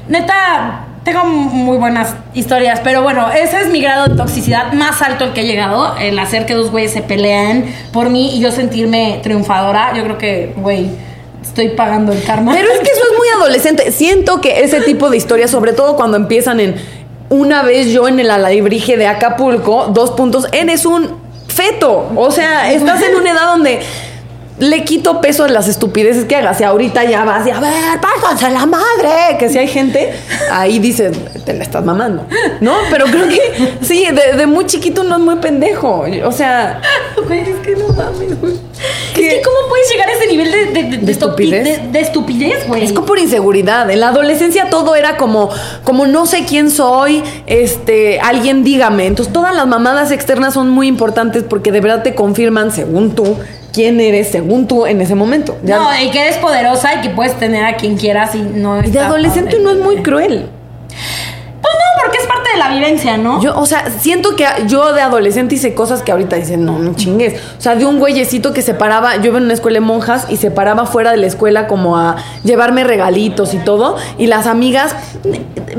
[0.08, 5.26] Neta, tengo muy buenas historias, pero bueno, ese es mi grado de toxicidad más alto
[5.26, 5.96] al que he llegado.
[5.98, 9.94] El hacer que dos güeyes se peleen por mí y yo sentirme triunfadora.
[9.96, 10.90] Yo creo que, güey,
[11.42, 12.54] estoy pagando el karma.
[12.54, 13.13] Pero es que eso es
[13.44, 13.92] adolescente.
[13.92, 16.76] Siento que ese tipo de historias, sobre todo cuando empiezan en
[17.30, 22.12] una vez yo en el alaibrije de Acapulco, dos puntos, eres un feto.
[22.16, 23.82] O sea, estás en una edad donde
[24.60, 26.60] le quito peso a las estupideces que hagas.
[26.62, 29.38] Y ahorita ya vas y a ver, pásate la madre.
[29.40, 30.14] Que si hay gente,
[30.52, 32.26] ahí dices, te la estás mamando.
[32.62, 32.74] ¿No?
[32.90, 36.06] Pero creo que sí, de, de muy chiquito uno es muy pendejo.
[36.26, 36.82] O sea,
[37.28, 38.54] Güey, es que no mames, güey.
[39.14, 39.28] ¿Qué?
[39.28, 41.64] Es que, ¿cómo puedes llegar a ese nivel de, de, de, ¿De estupi- estupidez?
[41.64, 42.84] de- de estupidez, güey?
[42.84, 43.90] Es como por inseguridad.
[43.90, 45.50] En la adolescencia todo era como,
[45.84, 49.06] como no sé quién soy, este, alguien dígame.
[49.06, 53.38] Entonces todas las mamadas externas son muy importantes porque de verdad te confirman, según tú,
[53.72, 55.58] quién eres, según tú en ese momento.
[55.64, 58.80] Ya- No, y que eres poderosa y que puedes tener a quien quieras y no
[58.84, 59.62] y de adolescente padre.
[59.62, 60.50] uno es muy cruel.
[62.04, 63.42] Porque es parte de la vivencia, ¿no?
[63.42, 66.94] Yo, o sea, siento que yo de adolescente hice cosas que ahorita dicen, no, no
[66.96, 67.40] chingues.
[67.58, 70.28] O sea, de un güeyecito que se paraba, yo iba en una escuela de monjas
[70.30, 73.96] y se paraba fuera de la escuela como a llevarme regalitos y todo.
[74.18, 74.96] Y las amigas,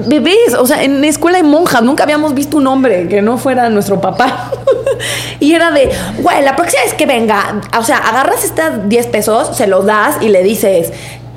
[0.06, 3.68] bebés, o sea, en escuela de monjas, nunca habíamos visto un hombre que no fuera
[3.68, 4.50] nuestro papá.
[5.40, 9.56] y era de, güey, la próxima vez que venga, o sea, agarras estas 10 pesos,
[9.56, 10.92] se los das y le dices,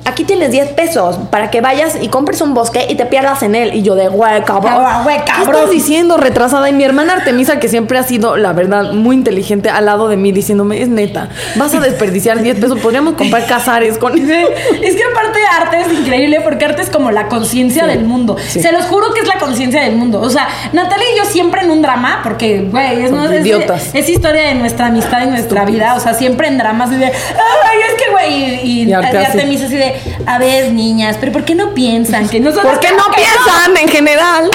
[0.08, 3.54] aquí tienes 10 pesos para que vayas y compres un bosque y te pierdas en
[3.54, 3.74] él.
[3.74, 4.72] Y yo de, güey, cabrón.
[4.76, 5.54] Ah, güey, ¿Qué cabrón.
[5.54, 6.68] estás diciendo, retrasada?
[6.68, 10.16] Y mi hermana Artemisa, que siempre ha sido, la verdad, muy inteligente al lado de
[10.16, 15.02] mí, diciéndome, es neta, vas a desperdiciar 10 pesos, podríamos comprar cazares con Es que
[15.04, 17.88] aparte arte es increíble porque arte es como la conciencia Sí.
[17.90, 18.36] del mundo.
[18.48, 18.60] Sí.
[18.62, 20.20] Se los juro que es la conciencia del mundo.
[20.20, 23.90] O sea, Natalia y yo siempre en un drama, porque, güey, es, no- es- Idiotas.
[23.94, 25.94] es historia de nuestra amistad y nuestra vida.
[25.94, 28.57] O sea, siempre en dramas y de, ay, es que, güey,
[28.88, 29.38] y, y, Y Arte y así.
[29.38, 29.94] Artemisa así de,
[30.26, 32.72] a ver, niñas, pero ¿por qué no piensan que nosotros...
[32.72, 34.50] ¿Por qué no Claro piensan en general?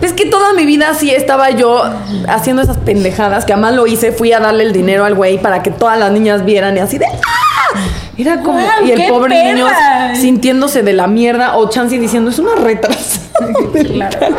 [0.00, 1.82] Es que toda mi vida sí estaba yo
[2.28, 5.62] haciendo esas pendejadas, que además lo hice, fui a darle el dinero al güey para
[5.62, 7.80] que todas las niñas vieran y así de ¡ah!
[8.18, 9.52] Era como, ¡Guau, y el pobre perra!
[9.52, 9.66] niño
[10.14, 13.26] sintiéndose de la mierda o Chansey diciendo, es una retrasada.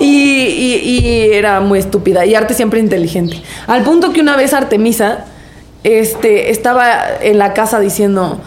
[0.00, 2.24] y, y- y era muy estúpida.
[2.24, 3.42] Y Arte siempre inteligente.
[3.66, 5.24] Al punto que una vez Artemisa
[5.84, 8.40] este, estaba en la casa diciendo,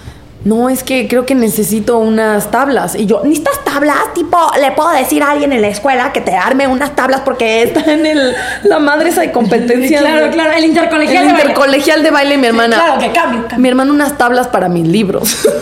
[0.45, 2.95] no, es que creo que necesito unas tablas.
[2.95, 3.97] Y yo, ¿necesitas tablas?
[4.13, 7.63] Tipo, le puedo decir a alguien en la escuela que te arme unas tablas porque
[7.63, 9.99] está en el, la madre esa de competencia.
[10.07, 11.49] Claro, de- claro, el intercolegial El de baile.
[11.49, 12.75] intercolegial de baile, mi hermana.
[12.75, 13.57] Claro, que cambio, cambio.
[13.59, 15.47] Mi hermano unas tablas para mis libros.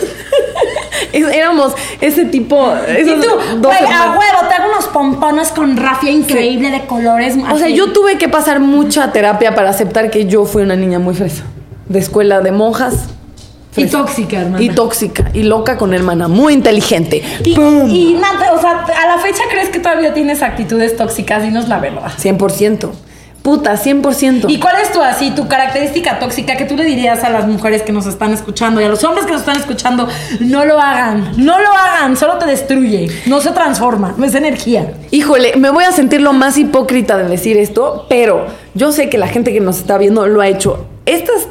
[1.12, 2.72] Es- Éramos ese tipo.
[2.98, 3.28] Y tú,
[3.62, 7.34] güey, a huevo, te hago unos pompones con rafia increíble de colores.
[7.50, 7.74] O sea, así.
[7.74, 11.44] yo tuve que pasar mucha terapia para aceptar que yo fui una niña muy fresa.
[11.88, 13.08] De escuela de monjas.
[13.72, 13.98] Y fresa.
[13.98, 14.62] tóxica, hermana.
[14.62, 15.30] Y tóxica.
[15.34, 16.28] Y loca con hermana.
[16.28, 17.22] Muy inteligente.
[17.44, 17.90] Y, ¡Pum!
[17.90, 21.78] y nada, o sea, a la fecha crees que todavía tienes actitudes tóxicas, dinos la
[21.78, 22.10] verdad.
[22.18, 22.90] 100%.
[23.46, 24.46] Puta, 100%.
[24.48, 27.82] ¿Y cuál es tu así, tu característica tóxica que tú le dirías a las mujeres
[27.82, 30.08] que nos están escuchando y a los hombres que nos están escuchando?
[30.40, 34.94] No lo hagan, no lo hagan, solo te destruye, no se transforma, no es energía.
[35.12, 39.16] Híjole, me voy a sentir lo más hipócrita de decir esto, pero yo sé que
[39.16, 40.84] la gente que nos está viendo lo ha hecho.
[41.06, 41.46] Estas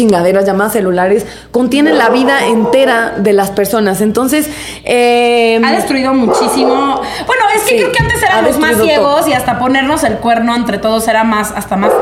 [0.00, 4.00] chingaderas llamadas celulares contienen la vida entera de las personas.
[4.00, 4.48] Entonces,
[4.84, 7.02] eh, Ha destruido muchísimo.
[7.26, 10.56] Bueno, es que Sí, creo que antes éramos más ciegos y hasta ponernos el cuerno
[10.56, 11.92] entre todos era más, hasta más.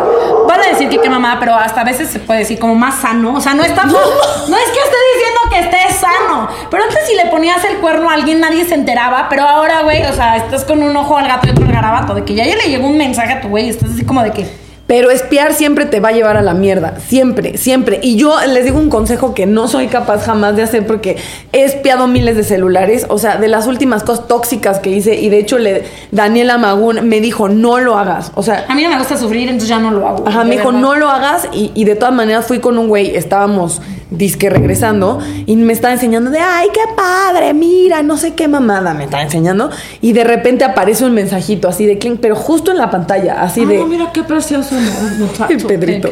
[0.47, 3.01] Van a decir que qué mamada, pero hasta a veces se puede decir como más
[3.01, 3.35] sano.
[3.35, 3.83] O sea, no está.
[4.49, 6.49] No, es que esté diciendo que esté sano.
[6.71, 9.27] Pero antes si le ponías el cuerno a alguien, nadie se enteraba.
[9.29, 12.15] Pero ahora, güey, o sea, estás con un ojo al gato y otro al garabato.
[12.15, 13.67] De que ya, ya le llegó un mensaje a tu güey.
[13.67, 14.67] y Estás así como de que.
[14.88, 16.94] Pero espiar siempre te va a llevar a la mierda.
[16.98, 18.01] Siempre, siempre.
[18.03, 21.18] Y yo les digo un consejo que no soy capaz jamás de hacer porque
[21.53, 23.05] he espiado miles de celulares.
[23.11, 25.14] O sea, de las últimas cosas tóxicas que hice.
[25.16, 28.33] Y de hecho, le, Daniela Magún me dijo, no lo hagas.
[28.35, 30.27] O sea, A mí no me gusta sufrir, entonces ya no lo hago.
[30.27, 31.48] Ajá, me dijo, no lo hagas.
[31.53, 35.18] Y, y de todas maneras fui con un güey, estábamos disque regresando.
[35.47, 39.23] Y me estaba enseñando de, ay, qué padre, mira, no sé qué mamada me estaba
[39.23, 39.71] enseñando.
[40.01, 43.64] Y de repente aparece un mensajito así de clink, pero justo en la pantalla, así
[43.64, 43.81] de.
[43.81, 44.75] Ah, mira qué precioso
[45.18, 45.66] muchacho.
[45.68, 46.11] Pedrito.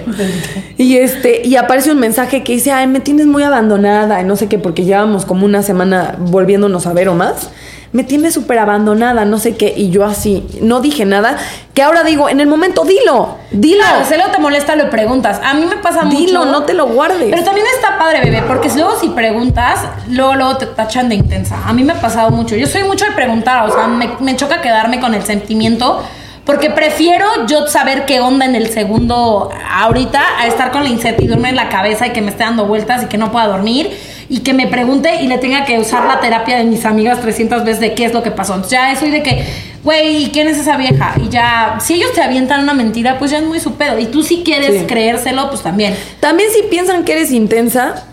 [0.76, 4.37] Y este, y aparece un mensaje que dice, ay, me tienes muy abandonada, y no
[4.37, 7.50] sé qué, porque llevábamos como una semana volviéndonos a ver o más.
[7.96, 9.72] Me tienes súper abandonada, no sé qué.
[9.74, 11.38] Y yo así, no dije nada.
[11.72, 13.82] Que ahora digo, en el momento, dilo, dilo.
[13.82, 15.40] Claro, si luego te molesta, lo preguntas.
[15.42, 16.18] A mí me pasa mucho.
[16.18, 17.28] Dilo, no te lo guardes.
[17.30, 19.80] Pero también está padre, bebé, porque luego si preguntas,
[20.11, 21.56] luego, luego te tachan de intensa.
[21.66, 22.54] A mí me ha pasado mucho.
[22.54, 26.02] Yo soy mucho de preguntar, o sea, me, me choca quedarme con el sentimiento.
[26.44, 31.48] Porque prefiero yo saber qué onda en el segundo ahorita a estar con la incertidumbre
[31.48, 33.90] en la cabeza y que me esté dando vueltas y que no pueda dormir
[34.28, 37.64] y que me pregunte y le tenga que usar la terapia de mis amigas 300
[37.64, 38.54] veces de qué es lo que pasó.
[38.54, 39.44] Entonces ya soy de que,
[39.84, 41.14] güey, ¿y quién es esa vieja?
[41.24, 43.98] Y ya, si ellos te avientan una mentira, pues ya es muy su pedo.
[43.98, 44.86] Y tú si quieres Sí.
[44.86, 45.94] creérselo, pues también.
[46.20, 48.04] También si piensan que eres intensa,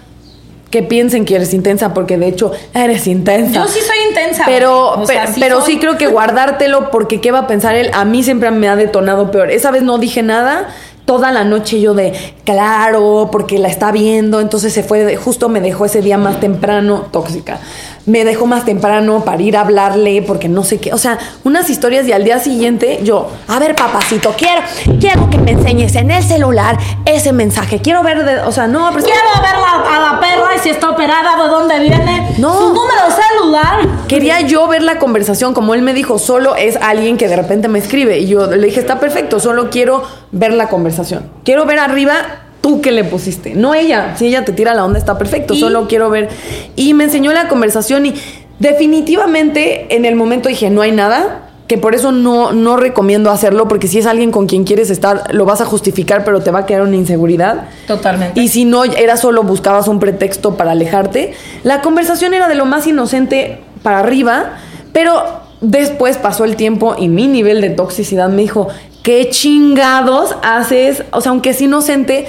[0.70, 3.54] que piensen que eres intensa, porque de hecho eres intensa.
[3.64, 4.44] Yo sí soy intensa.
[4.48, 4.92] Pero.
[5.02, 5.74] O sea, pe- pero soy.
[5.74, 8.76] sí creo que guardártelo porque qué va a pensar él, a mí siempre me ha
[8.76, 9.52] detonado peor.
[9.52, 10.70] Esa vez no dije nada,
[11.06, 12.14] toda la noche yo de,
[12.46, 17.08] claro, porque la está viendo, entonces se fue, justo me dejó ese día más temprano,
[17.12, 17.60] tóxica.
[18.06, 21.70] Me dejó más temprano para ir a hablarle porque no sé qué, o sea, unas
[21.70, 24.62] historias y al día siguiente yo, a ver papacito, quiero,
[25.00, 28.90] quiero que me enseñes en el celular ese mensaje, quiero ver, de, o sea, no,
[28.94, 32.36] pero Quiero ver la- a la perra y si está operada, de dónde viene.
[32.40, 32.54] No.
[32.54, 33.88] Su número celular.
[34.08, 37.68] Quería yo ver la conversación, como él me dijo, solo es alguien que de repente
[37.68, 38.20] me escribe.
[38.20, 41.30] Y yo le dije, está perfecto, solo quiero ver la conversación.
[41.46, 42.16] Quiero ver arriba
[42.64, 44.16] tú que le pusiste, no ella.
[44.18, 45.60] Si ella te tira la onda, está perfecto, ¿Y?
[45.60, 46.30] solo quiero ver.
[46.78, 48.14] Y me enseñó la conversación y
[48.58, 51.50] definitivamente en el momento dije, no hay nada.
[51.68, 55.34] Que por eso no, no recomiendo hacerlo, porque si es alguien con quien quieres estar,
[55.34, 57.68] lo vas a justificar, pero te va a quedar una inseguridad.
[57.88, 58.40] Totalmente.
[58.40, 61.34] Y si no, era solo buscabas un pretexto para alejarte.
[61.64, 64.58] La conversación era de lo más inocente para arriba,
[64.92, 65.24] pero
[65.62, 68.68] después pasó el tiempo y mi nivel de toxicidad me dijo,
[69.02, 71.04] ¿qué chingados haces?
[71.12, 72.28] O sea, aunque es inocente,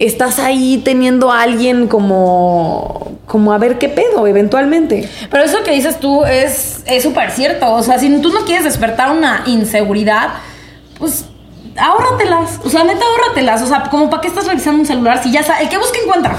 [0.00, 5.08] estás ahí teniendo a alguien como, como a ver qué pedo, eventualmente.
[5.30, 7.70] Pero eso que dices tú es es súper cierto.
[7.72, 10.30] O sea, si tú no quieres despertar una inseguridad,
[10.98, 11.26] pues
[11.76, 12.60] ahórratelas.
[12.64, 13.62] O sea, neta, ahórratelas.
[13.62, 15.62] O sea, como para qué estás revisando un celular si ya sabes.
[15.62, 16.36] El que busca, encuentra.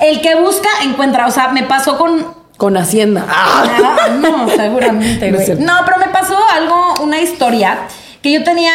[0.00, 1.26] El que busca, encuentra.
[1.26, 3.26] O sea, me pasó con Con Hacienda.
[3.28, 5.60] Ah, no, seguramente, No es güey.
[5.60, 7.78] No, pero me pasó algo, una historia
[8.22, 8.72] que yo tenía.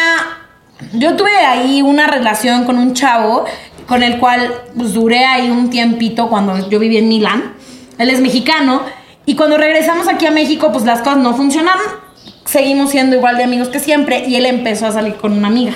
[0.94, 3.44] Yo tuve ahí una relación con un chavo
[3.90, 7.54] con el cual pues, duré ahí un tiempito cuando yo vivía en Milán.
[7.98, 8.82] Él es mexicano.
[9.26, 11.82] Y cuando regresamos aquí a México, pues las cosas no funcionaron.
[12.44, 14.28] Seguimos siendo igual de amigos que siempre.
[14.28, 15.72] Y él empezó a salir con una amiga.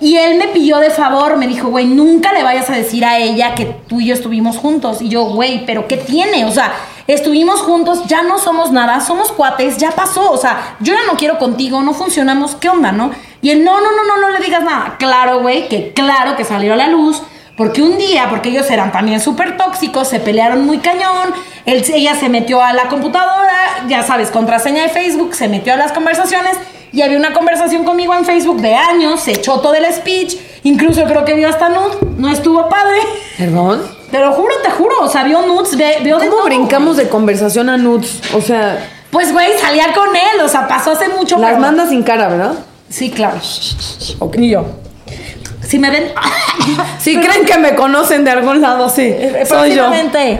[0.00, 3.18] Y él me pidió de favor, me dijo, güey, nunca le vayas a decir a
[3.18, 5.00] ella que tú y yo estuvimos juntos.
[5.00, 6.46] Y yo, güey, pero ¿qué tiene?
[6.46, 6.72] O sea,
[7.06, 10.32] estuvimos juntos, ya no somos nada, somos cuates, ya pasó.
[10.32, 13.12] O sea, yo ya no quiero contigo, no funcionamos, ¿qué onda, no?
[13.42, 14.96] Y él, no, no, no, no, no le digas nada.
[14.98, 17.22] Claro, güey, que claro que salió a la luz.
[17.56, 21.34] Porque un día, porque ellos eran también súper tóxicos, se pelearon muy cañón,
[21.66, 23.52] él, ella se metió a la computadora,
[23.86, 26.56] ya sabes, contraseña de Facebook, se metió a las conversaciones
[26.90, 31.04] y había una conversación conmigo en Facebook de años, se echó todo el speech, incluso
[31.04, 32.96] creo que vio hasta nudes, no estuvo padre.
[33.36, 33.82] ¿Perdón?
[34.10, 36.46] Te lo juro, te juro, o sea, vio nudes, ve- vio de ¿Cómo todo.
[36.46, 38.22] brincamos de conversación a nudes?
[38.34, 41.36] O sea, Pues, güey, salía con él, o sea, pasó hace mucho.
[41.36, 42.54] las pero- mandas sin cara, ¿verdad?
[42.90, 43.38] Sí, claro.
[44.36, 44.66] Y yo.
[45.66, 46.12] Si me ven...
[46.98, 49.02] Si creen que me conocen de algún lado, sí.
[49.02, 49.88] Eh, Soy yo.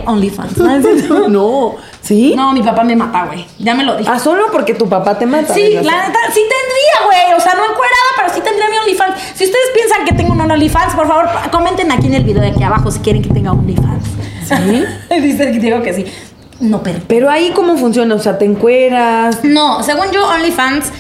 [0.06, 0.58] OnlyFans.
[1.28, 2.34] ¿no ¿sí?
[2.36, 3.46] No, mi papá me mata, güey.
[3.58, 4.10] Ya me lo dijo.
[4.12, 5.54] Ah, solo porque tu papá te mata.
[5.54, 7.38] Sí, la neta, sí tendría, güey.
[7.38, 9.14] O sea, no encuerada, pero sí tendría mi OnlyFans.
[9.34, 12.48] Si ustedes piensan que tengo un OnlyFans, por favor, comenten aquí en el video de
[12.48, 14.04] aquí abajo si quieren que tenga OnlyFans.
[14.46, 14.84] ¿Sí?
[15.20, 16.04] Dice que digo que sí.
[16.58, 16.98] No, pero.
[17.06, 19.44] Pero ahí cómo funciona, o sea, te encueras.
[19.44, 20.92] No, según yo, OnlyFans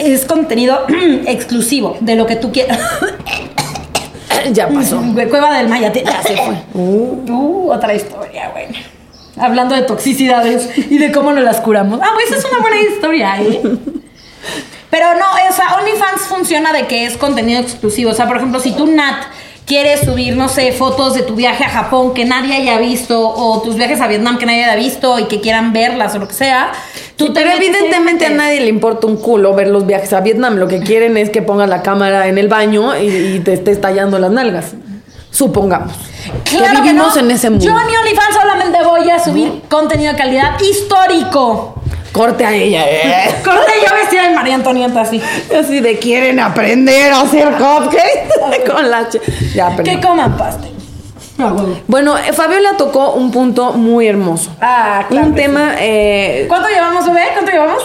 [0.00, 0.86] es contenido
[1.26, 2.78] exclusivo de lo que tú quieras.
[4.52, 5.02] ya pasó.
[5.30, 6.54] Cueva del Mayate, ya se fue.
[6.74, 8.66] Uh, otra historia, güey.
[9.38, 12.00] Hablando de toxicidades y de cómo nos las curamos.
[12.02, 13.62] Ah, pues esa es una buena historia, ¿eh?
[14.90, 18.10] Pero no, o sea, OnlyFans funciona de que es contenido exclusivo.
[18.10, 19.22] O sea, por ejemplo, si tú, Nat,
[19.66, 23.62] quieres subir, no sé, fotos de tu viaje a Japón que nadie haya visto, o
[23.62, 26.34] tus viajes a Vietnam que nadie haya visto y que quieran verlas o lo que
[26.34, 26.72] sea,
[27.16, 30.20] tú Sí, te pero evidentemente a nadie le importa un culo ver los viajes a
[30.20, 30.56] Vietnam.
[30.56, 33.80] Lo que quieren es que pongas la cámara en el baño y, y te estés
[33.80, 34.74] tallando las nalgas.
[35.30, 35.92] Supongamos.
[36.44, 37.20] Claro que vivimos no.
[37.20, 37.64] en ese mundo.
[37.64, 41.80] Yo en mi OnlyFans solamente voy a subir contenido de calidad histórico.
[42.12, 42.84] Corte a ella.
[42.88, 43.34] eh.
[43.44, 45.20] Corte yo vestida de María Antonieta así.
[45.58, 49.20] Así de quieren aprender a hacer cupcakes con la ch-
[49.54, 49.84] Ya, pero.
[49.84, 50.70] Que coman pastel.
[51.38, 51.78] Ah, huevo.
[51.86, 54.50] Bueno, eh, Fabiola tocó un punto muy hermoso.
[54.60, 55.74] Ah, claro un tema.
[55.78, 57.28] eh, ¿Cuánto llevamos, bebé?
[57.32, 57.82] ¿Cuánto llevamos?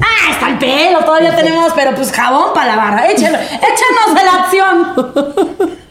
[0.00, 3.10] Ah, está el pelo, todavía tenemos, pero pues jabón para lavar.
[3.10, 5.74] Échalo, échanos de la acción.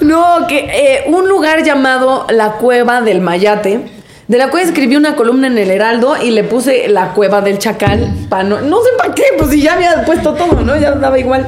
[0.00, 3.95] No, que eh, un lugar llamado la Cueva del Mayate,
[4.28, 7.58] de la cual escribí una columna en el Heraldo y le puse la Cueva del
[7.58, 10.76] Chacal, para no, no sé para qué, pues si ya había puesto todo, ¿no?
[10.76, 11.46] Ya daba igual.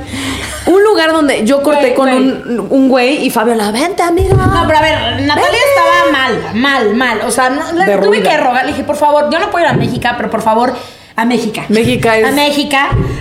[0.66, 2.18] Un lugar donde yo corté Güey, con güey.
[2.58, 4.34] un, un güey y Fabiola, vente, amiga.
[4.34, 7.20] No, pero a ver, Natalia estaba mal, mal, mal.
[7.26, 8.64] O sea, no, le tuve que rogar.
[8.66, 10.74] Le dije, por favor, yo no puedo ir a México, pero por favor,
[11.20, 11.60] a México.
[11.68, 12.76] México es- A México.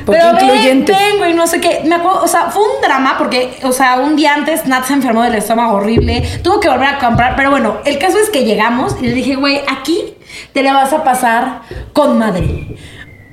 [0.06, 0.92] Pero incluyente.
[0.94, 1.82] ven, güey, no sé qué.
[1.84, 4.94] Me acuerdo, o sea, fue un drama porque, o sea, un día antes Nat se
[4.94, 6.22] enfermó del estómago horrible.
[6.44, 7.36] Tuvo que volver a comprar.
[7.36, 10.14] Pero bueno, el caso es que llegamos y le dije, güey, aquí
[10.54, 11.62] te la vas a pasar
[11.94, 12.68] con madre.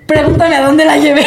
[0.07, 1.24] Pregúntame a dónde la llevé.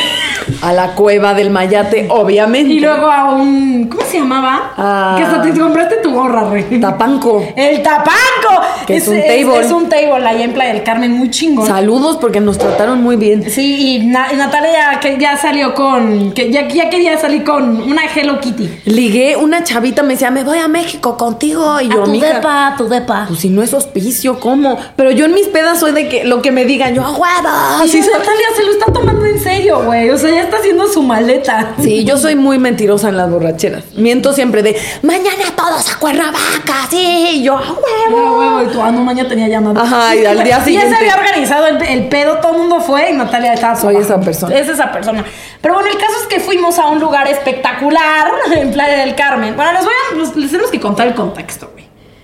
[0.62, 2.74] A la Cueva del Mayate, obviamente.
[2.74, 3.88] Y luego a un.
[3.90, 4.72] ¿Cómo se llamaba?
[4.78, 5.16] Ah.
[5.18, 6.80] Que hasta te compraste tu gorra, güey.
[6.80, 7.44] Tapanco.
[7.56, 8.62] El tapanco.
[8.86, 9.60] Que es un table.
[9.60, 11.68] Es, un table ahí en Playa del Carmen, muy chingón.
[11.68, 13.50] Saludos porque nos trataron muy bien.
[13.50, 16.32] Sí, y, Na- y Natalia ya, que ya salió con.
[16.32, 18.82] que ya, ya quería salir con una Hello Kitty.
[18.86, 21.82] Ligué, una chavita me decía, me voy a México contigo.
[21.82, 23.26] Y yo, a tu "Mija, depa, a tu depa.
[23.28, 24.78] Pues si no es hospicio, ¿cómo?
[24.96, 27.86] Pero yo en mis pedas soy de que lo que me digan, yo, ¡a huevo!
[27.86, 28.00] Soy.
[28.00, 30.10] Natalia se lo está tomando en serio, güey.
[30.10, 31.74] O sea, ya está haciendo su maleta.
[31.82, 33.84] Sí, yo soy muy mentirosa en las borracheras.
[33.96, 37.30] Miento siempre de, mañana todos a Cuernavaca, sí.
[37.36, 38.38] Y yo, ¡a Ah, huevo!
[38.40, 39.82] huevo, y tu ah, no, mañana tenía ya nada.
[39.82, 42.80] Ajá, y al día Ya siguiente- se había organizado el, el pedo, todo el mundo
[42.82, 44.56] fue y Natalia estaba Soy esa persona.
[44.56, 45.24] Es esa persona.
[45.62, 49.56] Pero bueno, el caso es que fuimos a un lugar espectacular en Playa del Carmen.
[49.56, 51.72] Bueno, les voy a, les, les tenemos que contar el contexto.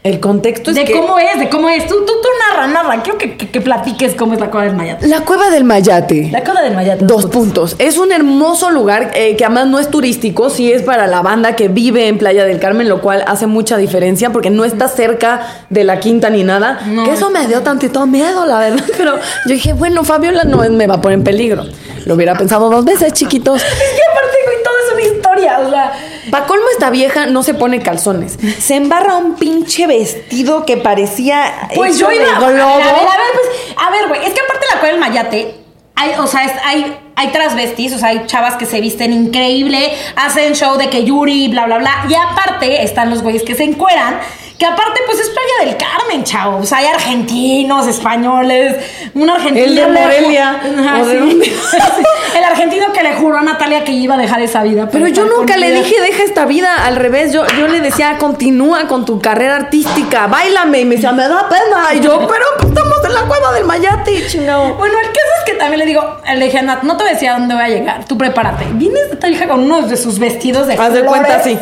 [0.03, 1.87] El contexto es De que cómo es, de cómo es.
[1.87, 3.01] Tú, tú, tú narra, narra.
[3.03, 5.07] Quiero que, que, que platiques cómo es la cueva del Mayate.
[5.07, 6.29] la cueva del Mayate.
[6.29, 7.05] La cueva del Mayate.
[7.05, 7.77] Dos puntos.
[7.79, 11.55] Es un hermoso lugar eh, que además no es turístico, sí es para la banda
[11.55, 15.65] que vive en Playa del Carmen, lo cual hace mucha diferencia porque no está cerca
[15.69, 16.81] de la quinta ni nada.
[16.85, 17.05] No.
[17.05, 18.83] que eso me dio tantito miedo, la verdad.
[18.97, 21.63] Pero yo dije, bueno, Fabiola no me va a poner en peligro.
[22.05, 23.61] Lo hubiera pensado dos veces, chiquitos.
[23.63, 25.59] Es que aparte, güey, todo es una historia.
[25.65, 25.93] O sea,
[26.33, 28.39] Pa' colmo esta vieja no se pone calzones.
[28.59, 31.69] Se embarra un pinche vestido que parecía.
[31.75, 32.73] Pues hecho yo iba de a ver, globo.
[32.73, 35.55] a ver, a ver, pues, a ver, güey, es que aparte la cueva del Mayate,
[35.93, 39.93] hay, o sea, es- hay, hay transvestis, o sea, hay chavas que se visten increíble,
[40.15, 42.05] hacen show de que Yuri, bla, bla, bla.
[42.09, 44.19] Y aparte están los güeyes que se encueran,
[44.57, 46.57] que aparte, pues es Playa del Carmen, chavo.
[46.57, 48.75] O sea, hay argentinos, españoles,
[49.13, 49.65] un argentino.
[49.65, 51.17] El de Morelia, Ajá, o de sí.
[51.19, 51.53] dónde.
[52.37, 54.89] El argentino que le juró a Natalia que iba a dejar esa vida.
[54.91, 55.79] Pero yo nunca le vida.
[55.81, 56.85] dije, deja esta vida.
[56.85, 60.81] Al revés, yo, yo le decía, continúa con tu carrera artística, bailame.
[60.81, 61.93] Y me decía, me da pena.
[61.93, 64.75] Y yo, pero pues, estamos en la cueva del Mayate, chingado.
[64.75, 67.11] Bueno, el caso es que también le digo, le dije a Nat, no te voy
[67.11, 68.65] a decir a dónde voy a llegar, tú prepárate.
[68.73, 71.59] Viene esta hija con uno de sus vestidos de Haz de cuenta flores,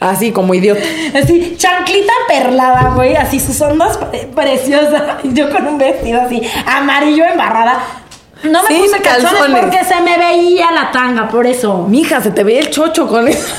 [0.00, 0.32] así.
[0.32, 0.82] Como idiota.
[1.20, 5.02] Así, chanclita perlada, güey, así sus ondas pre- preciosas.
[5.24, 7.80] Yo con un vestido así, amarillo embarrada.
[8.44, 9.60] No me Sin puse calzones, calzones.
[9.62, 11.84] porque se me veía la tanga, por eso.
[11.88, 13.48] Mija, se te ve el chocho con eso.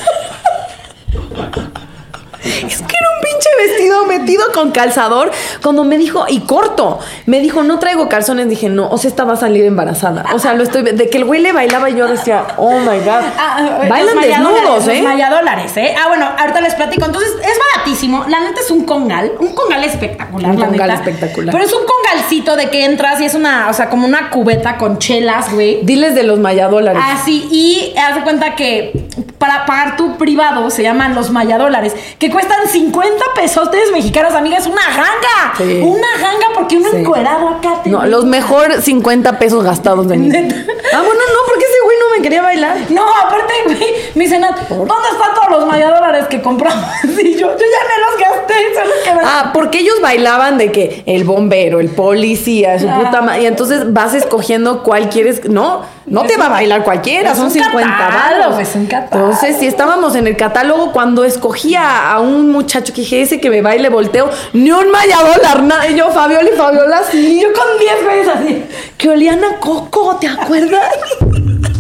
[2.44, 3.19] Es que era un
[3.68, 5.32] vestido metido con calzador.
[5.62, 8.50] Cuando me dijo, y corto, me dijo, no traigo calzones.
[8.50, 10.26] Dije, no, o sea, esta va a salir embarazada.
[10.34, 13.00] O sea, lo estoy De que el güey le bailaba, y yo decía, oh my
[13.00, 13.24] god.
[13.38, 15.02] Ah, Bailan los desnudos, mayadólares, ¿eh?
[15.02, 15.96] Los mayadólares, ¿eh?
[15.98, 17.06] Ah, bueno, ahorita les platico.
[17.06, 18.26] Entonces, es baratísimo.
[18.28, 19.32] La neta es un congal.
[19.40, 21.04] Un congal espectacular, Un la congal neta.
[21.04, 21.54] espectacular.
[21.54, 24.78] Pero es un congalcito de que entras y es una, o sea, como una cubeta
[24.78, 25.82] con chelas, güey.
[25.84, 27.02] Diles de los mayadólares.
[27.06, 29.08] Así, y haz de cuenta que
[29.38, 34.68] para pagar tu privado se llaman los mayadólares, que cuestan 50 pesotes mexicanos, amiga, es
[34.68, 35.54] una ganga.
[35.58, 35.82] Sí.
[35.84, 36.98] Una ganga porque uno Sí.
[36.98, 40.28] encuerado acá No, los mejor 50 pesos gastados de mí.
[40.28, 40.56] Neta.
[40.94, 42.78] Ah, bueno, no, porque ese güey no me quería bailar.
[42.90, 43.80] No, aparte, güey,
[44.16, 46.86] me dicen, ¿dónde están todos los maya dólares que compramos?
[47.20, 50.72] Y yo, yo ya me los gasté, solo que me- Ah, porque ellos bailaban de
[50.72, 53.00] que el bombero, el policía, su Ah.
[53.00, 53.44] puta madre.
[53.44, 55.48] Y entonces vas escogiendo cuál quieres.
[55.50, 58.68] No, no te va a bailar cualquiera, son un 50 catálogo, varos.
[58.68, 59.32] es un catálogo.
[59.32, 63.50] Entonces, si estábamos en el catálogo, cuando escogía a un muchacho que dije, ese que
[63.50, 65.88] me baile volteo, ni un maya dólar, nada.
[65.88, 67.40] Y yo, Fabiola y Fabiola, sí.
[67.42, 68.64] Yo con 10 güeyes así.
[68.98, 70.88] Que olían a coco, ¿te acuerdas?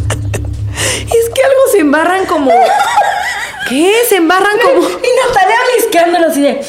[1.05, 2.51] es que algo se embarran como.
[3.67, 3.93] ¿Qué?
[4.07, 4.81] Se embarran como.
[4.81, 6.61] Y Natalia blisqueándolo así de,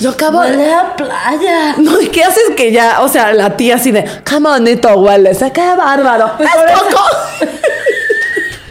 [0.00, 0.50] Yo acabo de.
[0.50, 1.74] huele a playa.
[1.78, 5.32] No, ¿y qué haces que ya, o sea, la tía así de, qué bonito huele,
[5.52, 6.32] qué bárbaro.
[6.36, 6.48] Pues.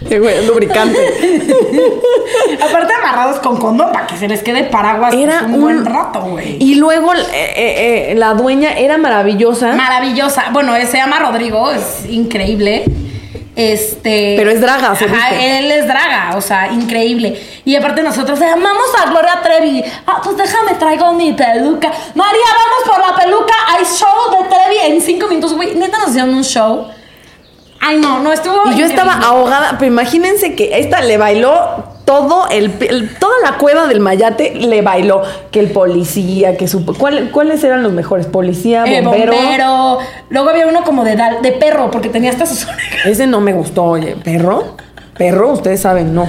[0.08, 0.98] Qué güey, lubricante.
[2.62, 6.22] Aparte amarrados con condón para que se les quede paraguas Era un, un buen rato,
[6.22, 6.58] güey.
[6.64, 10.46] Y luego eh, eh, eh, la dueña era maravillosa, Maravillosa.
[10.52, 12.86] Bueno, se llama Rodrigo, es increíble.
[13.58, 14.36] Este.
[14.38, 17.42] Pero es draga, Ajá, él es draga, o sea, increíble.
[17.66, 19.84] Y aparte nosotros amamos a Gloria Trevi.
[20.06, 21.92] Ah, pues déjame traigo mi peluca.
[22.14, 23.56] María, vamos por la peluca.
[23.70, 25.74] Hay show de Trevi en cinco minutos, güey.
[25.74, 26.88] Neta nos hicieron un show.
[27.82, 28.72] Ay, no, no estuvo.
[28.72, 33.58] y yo estaba ahogada, pero imagínense que esta le bailó todo el, el- toda la
[33.58, 38.28] cueva del Mayate le bailó que el policía, que su ¿cuál- cuáles eran los mejores
[38.28, 39.34] policía, Eh, bombero.
[39.34, 39.98] bombero.
[40.30, 42.66] Luego había uno como de, de perro, porque tenía hasta sus.
[43.06, 44.78] Ese no me gustó, oye, perro,
[45.18, 46.28] perro, ustedes saben, no.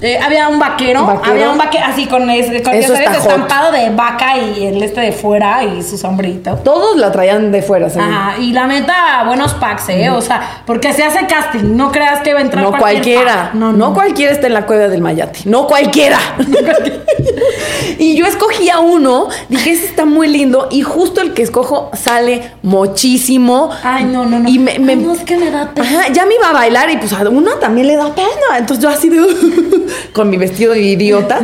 [0.00, 1.32] Eh, había un vaquero, Vaquero.
[1.32, 5.10] había un vaquero así con ese, con Eso estampado de vaca y el este de
[5.10, 6.54] fuera y su sombrito.
[6.62, 8.08] Todos la traían de fuera, según.
[8.08, 10.08] Ajá, y la neta, buenos packs, ¿eh?
[10.10, 13.44] O sea, porque se hace casting, no creas que va a entrar No cualquier cualquiera,
[13.46, 13.54] pack.
[13.54, 16.18] no, no cualquiera está en la cueva del Mayate, no cualquiera.
[17.98, 21.90] y yo escogí a uno, dije, ese está muy lindo, y justo el que escojo
[21.94, 23.70] sale muchísimo.
[23.82, 24.48] Ay, no, no, no.
[24.48, 25.88] Y me, me- Ay, no, es que me da pena.
[26.02, 28.27] Ajá, ya me iba a bailar y pues a uno también le da pena.
[28.56, 29.18] Entonces yo así de
[30.12, 31.40] con mi vestido de idiota.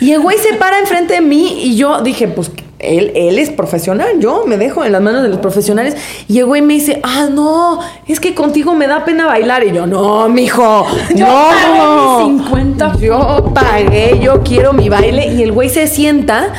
[0.00, 3.50] Y el güey se para enfrente de mí y yo dije, pues él, él es
[3.50, 5.96] profesional, yo me dejo en las manos de los profesionales.
[6.28, 9.64] Y el güey me dice, ah, no, es que contigo me da pena bailar.
[9.64, 11.48] Y yo, no, mijo, Yo no.
[11.50, 15.34] pagué mis 50 Yo pagué, yo quiero mi baile.
[15.34, 16.52] Y el güey se sienta.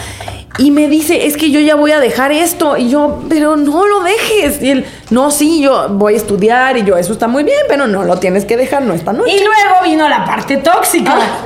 [0.57, 2.75] Y me dice, es que yo ya voy a dejar esto.
[2.75, 4.61] Y yo, pero no lo dejes.
[4.61, 6.77] Y él, no, sí, yo voy a estudiar.
[6.77, 9.31] Y yo, eso está muy bien, pero no lo tienes que dejar, no esta noche.
[9.31, 11.15] Y luego vino la parte tóxica.
[11.15, 11.45] Ah.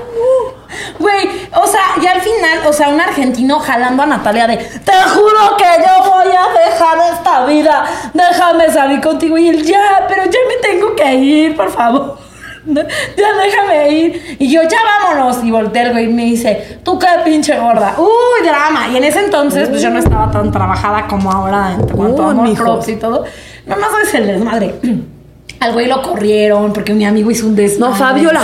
[0.97, 4.93] Güey, o sea, y al final, o sea, un argentino jalando a Natalia de, te
[5.13, 9.37] juro que yo voy a dejar esta vida, déjame salir contigo.
[9.37, 12.22] Y él, ya, pero ya me tengo que ir, por favor.
[13.17, 14.37] Ya déjame ir.
[14.39, 15.43] Y yo, ya vámonos.
[15.43, 17.95] Y volteé el güey y me dice, tú qué pinche gorda.
[17.97, 18.87] Uy, drama.
[18.89, 22.53] Y en ese entonces, pues yo no estaba tan trabajada como ahora en cuanto a
[22.55, 23.25] props y todo.
[23.65, 24.75] Nada más es el desmadre.
[25.59, 27.91] Al güey lo corrieron porque mi amigo hizo un desmadre.
[27.91, 28.41] No, Fabiola,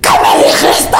[0.00, 0.96] ¿qué me dijiste?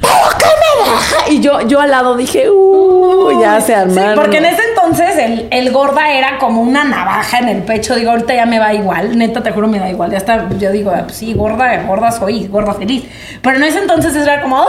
[0.00, 1.05] ¿Pero qué me deja?
[1.30, 4.14] Y yo, yo al lado dije, uh, ya se Sí, armaron.
[4.14, 7.94] porque en ese entonces el, el gorda era como una navaja en el pecho.
[7.96, 9.16] Digo, ahorita ya me va igual.
[9.18, 10.10] Neta, te juro, me da igual.
[10.12, 13.04] Ya está, yo digo, ah, sí, gorda, gorda soy, gorda feliz.
[13.42, 14.66] Pero en ese entonces era como, ¡ah!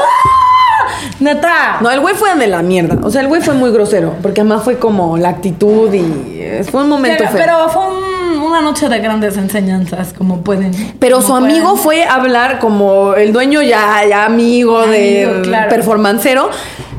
[1.19, 1.77] Neta.
[1.81, 2.97] No, el güey fue de la mierda.
[3.05, 4.15] O sea, el güey fue muy grosero.
[4.21, 7.41] Porque además fue como la actitud y eh, fue un momento pero, feo.
[7.45, 8.06] pero fue un-
[8.47, 10.71] una noche de grandes enseñanzas, como pueden.
[10.99, 15.69] Pero como su amigo fue a hablar como el dueño ya, ya amigo de claro.
[15.69, 16.49] performancero.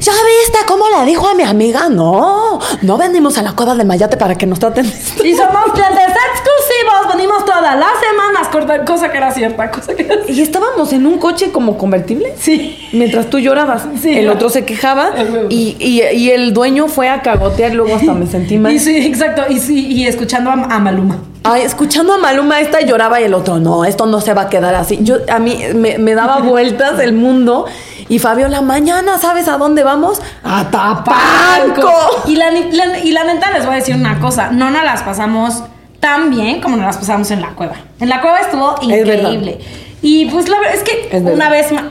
[0.01, 1.89] ¿Ya viste cómo le dijo a mi amiga?
[1.89, 4.87] No, no venimos a la cueva de Mayate para que nos traten.
[4.87, 5.27] esto".
[5.27, 10.15] Y somos clientes exclusivos, venimos todas las semanas, cosa que era cierta, cosa que era
[10.15, 10.33] cierta.
[10.33, 12.33] Y estábamos en un coche como convertible.
[12.39, 12.79] Sí.
[12.93, 14.17] Mientras tú llorabas, Sí.
[14.17, 15.11] el otro se quejaba
[15.49, 18.73] y, y- y el dueño fue a cagotear, luego hasta me sentí mal.
[18.79, 19.43] Y sí, exacto.
[19.49, 21.19] Y sí, y escuchando a, a Maluma.
[21.45, 24.49] Ay, escuchando a Maluma, esta lloraba y el otro, no, esto no se va a
[24.49, 24.99] quedar así.
[25.03, 27.67] Yo, a mí me, me daba vueltas el mundo
[28.09, 30.21] y Fabiola, mañana, ¿sabes a dónde vamos?
[30.43, 31.91] A Tapanco.
[32.27, 35.03] Y la, la- y la neta les voy a decir una cosa, no nos las
[35.03, 35.63] pasamos
[36.01, 37.75] tan bien como nos las pasamos en la cueva.
[38.01, 39.59] En la cueva estuvo Es increíble.
[40.03, 41.85] Y pues la verdad es que Es una vez más...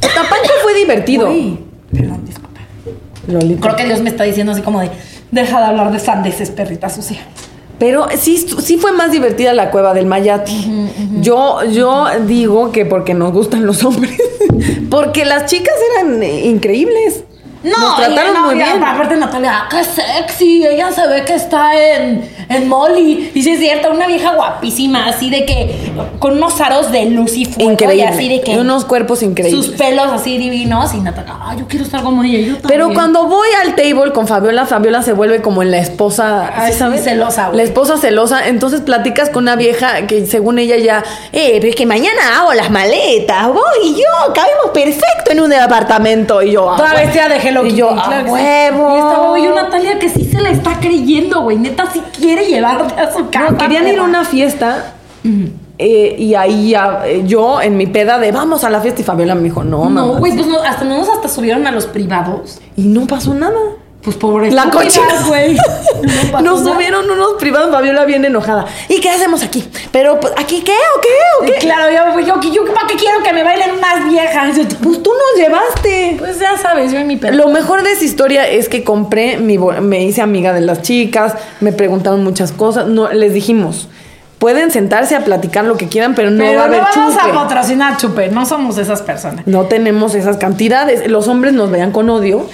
[0.00, 1.28] Tapanco fue divertido.
[1.30, 1.58] Uy,
[1.92, 2.60] perdón, disculpa.
[3.60, 4.90] Creo que Dios me está diciendo así como de,
[5.32, 7.18] deja de hablar de sandeces, perrita sucia.
[7.78, 10.52] Pero sí, sí fue más divertida la cueva del Mayate.
[11.20, 14.20] Yo, yo digo que porque nos gustan los hombres.
[14.90, 17.24] porque las chicas eran eh, increíbles.
[17.62, 18.82] No, Nos trataron no, muy bien.
[18.84, 23.32] Aparte Natalia, qué sexy, ella se ve que está en, en Molly.
[23.34, 25.74] Y sí es cierto, una vieja guapísima, así de que
[26.20, 27.72] con unos aros de luz y fuego.
[27.72, 27.96] Increíble.
[28.04, 29.66] Y así de que Y unos cuerpos increíbles.
[29.66, 30.94] sus pelos así divinos.
[30.94, 32.38] Y Natalia, ah, yo quiero estar como ella.
[32.46, 32.94] Yo Pero también".
[32.94, 36.78] cuando voy al table con Fabiola, Fabiola se vuelve como en la esposa, Ay, ¿sí
[36.78, 37.02] sabes?
[37.02, 37.56] celosa, güey.
[37.56, 38.46] La esposa celosa.
[38.46, 41.02] Entonces platicas con una vieja que según ella ya,
[41.32, 45.50] eh, pero es que mañana hago las maletas, vos y yo cabemos perfecto en un
[45.50, 46.40] departamento.
[46.42, 47.04] Y yo, ah, Toda bueno.
[47.06, 47.78] vestida de Hello Y Kitty.
[47.78, 48.94] yo, claro a huevo.
[48.94, 51.56] Y esta güey, una Natalia que sí se la está creyendo, güey.
[51.58, 53.50] Neta, sí quiere llevarte a su casa.
[53.52, 54.94] No, querían ir a una fiesta.
[55.78, 59.04] eh, y ahí ya, eh, yo en mi peda de vamos a la fiesta y
[59.04, 61.86] Fabiola me dijo, no, No, güey, pues no, hasta no nos hasta subieron a los
[61.86, 62.60] privados.
[62.76, 63.56] Y no pasó nada.
[64.00, 65.22] Pues pobre La estúpidas, cochina.
[65.26, 65.56] güey.
[66.02, 66.72] No pasó Nos nada.
[66.74, 68.64] subieron unos privados, Fabiola bien enojada.
[68.88, 69.68] ¿Y qué hacemos aquí?
[69.90, 71.08] Pero, pues, ¿aquí qué o qué
[71.40, 71.58] o qué?
[71.58, 71.90] Claro,
[72.20, 73.67] yo, yo, yo, ¿para qué quiero que me bailen
[74.12, 76.16] Yo, Pues tú nos llevaste.
[76.18, 77.36] Pues ya sabes, yo en mi perro.
[77.36, 81.34] Lo mejor de esa historia es que compré mi me hice amiga de las chicas,
[81.60, 83.88] me preguntaron muchas cosas, no les dijimos,
[84.38, 87.14] pueden sentarse a platicar lo que quieran, pero no Pero va a no haber vamos
[87.16, 87.30] chupe.
[87.30, 89.46] a patrocinar chupe, no somos esas personas.
[89.46, 91.08] No tenemos esas cantidades.
[91.10, 92.46] Los hombres nos veían con odio.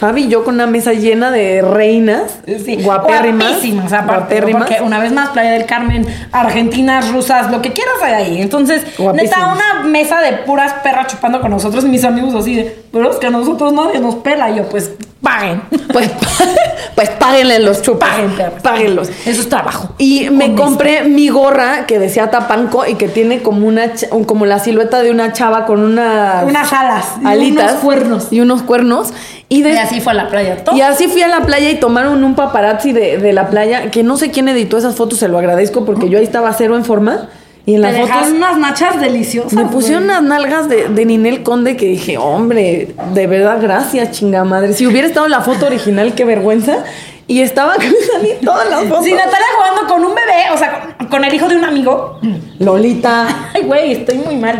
[0.00, 4.62] Fabi y yo con una mesa llena de reinas, Sí, guapérrimas, guapísimas, aparte, guapérrimas.
[4.66, 8.40] porque una vez más Playa del Carmen, argentinas, rusas, lo que quieras hay ahí.
[8.42, 9.14] Entonces, Guapísimas.
[9.38, 13.10] neta, una mesa de puras perras chupando con nosotros y mis amigos así de, pero
[13.10, 14.50] es que a nosotros nadie nos pela.
[14.50, 14.92] Y yo, pues,
[15.30, 15.62] paguen.
[15.92, 16.10] Pues,
[16.94, 18.08] pues páguenle los chupes.
[18.08, 18.32] Paguen.
[18.62, 19.08] Páguenlos.
[19.26, 19.90] Eso es trabajo.
[19.98, 20.62] Y me Honesto.
[20.62, 23.92] compré mi gorra que decía Tapanco y que tiene como una
[24.26, 28.26] como la silueta de una chava con unas Unas alas y alitas unos cuernos.
[28.32, 29.12] y unos cuernos
[29.48, 30.64] y, de- Y así fue a la playa.
[30.64, 30.76] Todo.
[30.76, 34.02] y así fui a la playa y tomaron un paparazzi de, de la playa que
[34.02, 36.84] no sé quién editó esas fotos se lo agradezco porque yo ahí estaba cero en
[36.84, 37.28] forma
[37.70, 39.52] y en Te las fotos unas nachas deliciosas.
[39.52, 44.44] me pusieron unas nalgas de, de Ninel Conde que dije, hombre, de verdad, gracias, chinga
[44.44, 44.72] madre.
[44.72, 46.84] Si hubiera estado la foto original, qué vergüenza.
[47.26, 49.04] Y estaba salí todas las fotos.
[49.04, 52.18] Sí, Natalia jugando con un bebé, o sea, con, con el hijo de un amigo.
[52.58, 53.26] Lolita.
[53.54, 54.58] Ay, güey, estoy muy mal.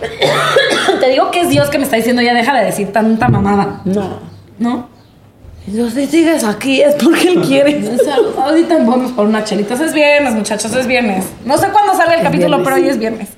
[1.00, 3.80] Te digo que es Dios que me está diciendo ya deja de decir tanta mamada,
[3.84, 4.20] No.
[4.58, 4.88] ¿no?
[5.72, 7.82] Yo, si sigues aquí es porque él quiere.
[8.42, 9.74] Ahorita vamos por una chelita.
[9.74, 11.24] Es viernes, muchachos, es viernes.
[11.44, 12.64] No sé cuándo sale el Es capítulo, viernes.
[12.64, 13.28] pero hoy es viernes.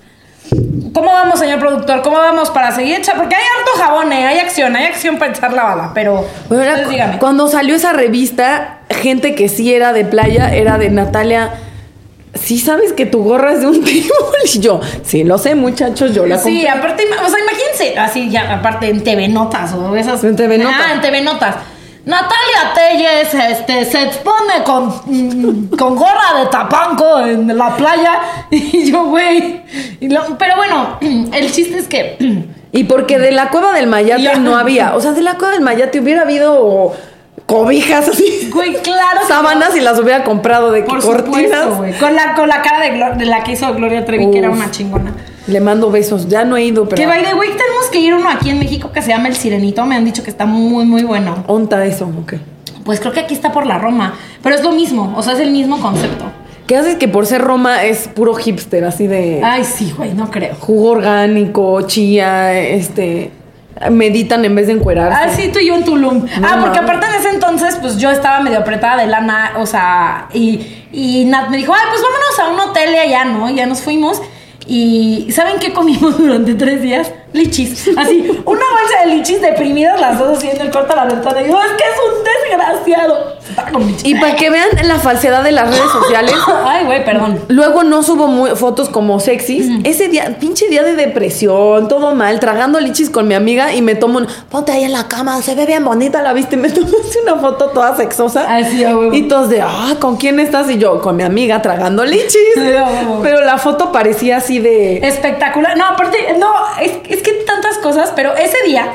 [0.93, 2.03] ¿Cómo vamos, señor productor?
[2.03, 3.14] ¿Cómo vamos para seguir echa?
[3.14, 4.26] Porque hay harto jabón, ¿eh?
[4.26, 6.26] Hay acción, hay acción para echar la bala, pero...
[6.49, 7.18] Bueno, cu- díganme.
[7.18, 11.51] cuando salió esa revista, gente que sí era de playa, era de Natalia.
[12.35, 14.03] Sí sabes que tu gorra es de un table.
[14.53, 16.68] Y yo, sí lo sé, muchachos, yo la Sí, compré.
[16.68, 20.22] aparte, o sea, imagínense, así ya, aparte en TV Notas o esas.
[20.24, 20.76] En TV Notas.
[20.89, 21.57] Ah, en TV Notas.
[22.05, 28.20] Natalia Telles este, se expone con, mm, con gorra de tapanco en la playa.
[28.51, 29.62] Y yo, güey.
[30.01, 30.98] Pero bueno,
[31.32, 32.16] el chiste es que.
[32.72, 34.36] Y porque de la cueva del Mayate Ya.
[34.36, 34.94] no había.
[34.94, 36.92] O sea, de la cueva del Mayate hubiera habido
[37.46, 38.48] cobijas así.
[38.53, 39.22] Güey, claro.
[39.26, 41.32] Sábanas y las hubiera comprado de Por cortinas.
[41.64, 41.92] supuesto, güey.
[41.98, 44.70] Con la, con la cara de, de la que hizo Gloria Trevi, que era una
[44.70, 45.12] chingona.
[45.51, 46.28] Le mando besos.
[46.28, 47.01] Ya no he ido, pero.
[47.01, 49.36] Que by the way, tenemos que ir uno aquí en México que se llama El
[49.36, 49.84] Sirenito.
[49.84, 51.44] Me han dicho que está muy, muy bueno.
[51.46, 52.34] Onta eso, ok.
[52.84, 54.14] Pues creo que aquí está por la Roma.
[54.42, 56.24] Pero es lo mismo, o sea, es el mismo concepto.
[56.66, 60.30] ¿Qué haces que por ser Roma es puro hipster, así de Ay, sí, güey, no
[60.30, 60.55] creo.
[60.61, 63.32] jugo orgánico, chía, este.
[63.90, 65.18] Meditan en vez de encuerarse.
[65.20, 66.26] Ah, sí, tú y yo en Tulum.
[66.40, 69.64] No ah, porque aparte de ese entonces, pues yo estaba medio apretada de lana, o
[69.66, 73.48] sea, y, y Nat me dijo, ay, pues vámonos a un hotel y allá, ¿no?
[73.48, 74.20] Y ya nos fuimos.
[74.70, 77.12] Y ¿saben qué comimos durante tres días?
[77.33, 77.89] Lichis.
[77.97, 81.41] Así, una bolsa de lichis deprimidas, las dos haciendo el corta a la ventana.
[81.43, 83.41] Y es que es un desgraciado.
[83.72, 84.05] Con lichis.
[84.05, 87.41] Y para que vean la falsedad de las redes sociales, Ay, güey, perdón.
[87.49, 89.66] luego no subo muy- fotos como sexys.
[89.85, 93.95] Ese día, pinche día de depresión, todo mal, tragando lichis con mi amiga y me
[93.95, 96.57] tomo un, ponte ahí en la cama, se ve bien bonita, ¿la viste?
[96.57, 98.45] Me tomo así una foto toda sexosa.
[98.49, 99.14] Ay, sí, a huevo.
[99.14, 100.70] Y todos de, ah, ¿con quién estás?
[100.70, 102.33] Y yo, con mi amiga tragando lichis.
[102.55, 102.62] Sí.
[103.22, 104.99] Pero la foto parecía así de...
[105.07, 105.76] Espectacular.
[105.76, 108.92] No, aparte, no, es, es que tantas cosas, pero ese día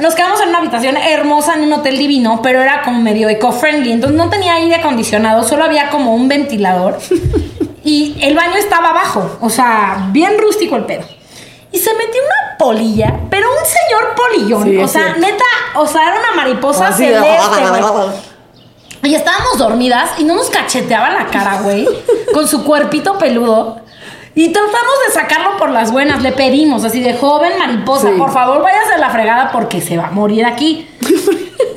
[0.00, 3.92] nos quedamos en una habitación hermosa en un hotel divino, pero era como medio eco-friendly,
[3.92, 6.98] entonces no tenía aire acondicionado, solo había como un ventilador
[7.84, 11.04] y el baño estaba abajo, o sea, bien rústico el pedo.
[11.72, 15.44] Y se metió una polilla, pero un señor polillón, Sí, o es sea, neta,
[15.76, 17.38] o sea, era una mariposa Así celeste.
[19.02, 21.88] Y estábamos dormidas y no nos cacheteaba la cara, güey,
[22.34, 23.80] con su cuerpito peludo.
[24.34, 26.22] Y tratamos de sacarlo por las buenas.
[26.22, 28.18] Le pedimos, así de joven mariposa, Sí.
[28.18, 30.86] por favor, váyase a la fregada porque se va a morir aquí.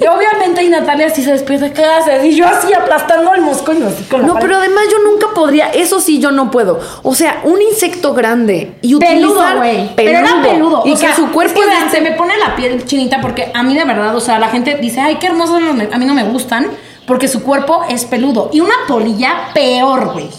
[0.02, 2.26] Y obviamente, y Natalia así se despierta, ¿qué haces?
[2.26, 5.28] Y yo así aplastando el mosco y así con la No, pero además yo nunca
[5.34, 6.80] podría, eso sí yo no puedo.
[7.04, 9.96] O sea, un insecto grande y Peludo, güey.
[9.96, 10.84] Pero era peludo.
[10.86, 12.84] y o que sea, su cuerpo es que vean, se este- me pone la piel
[12.86, 15.98] chinita porque a mí de verdad, o sea, la gente dice, ay, qué hermosos a
[15.98, 16.68] mí no me gustan
[17.08, 18.50] porque su cuerpo es peludo.
[18.52, 20.30] Y una polilla peor, güey.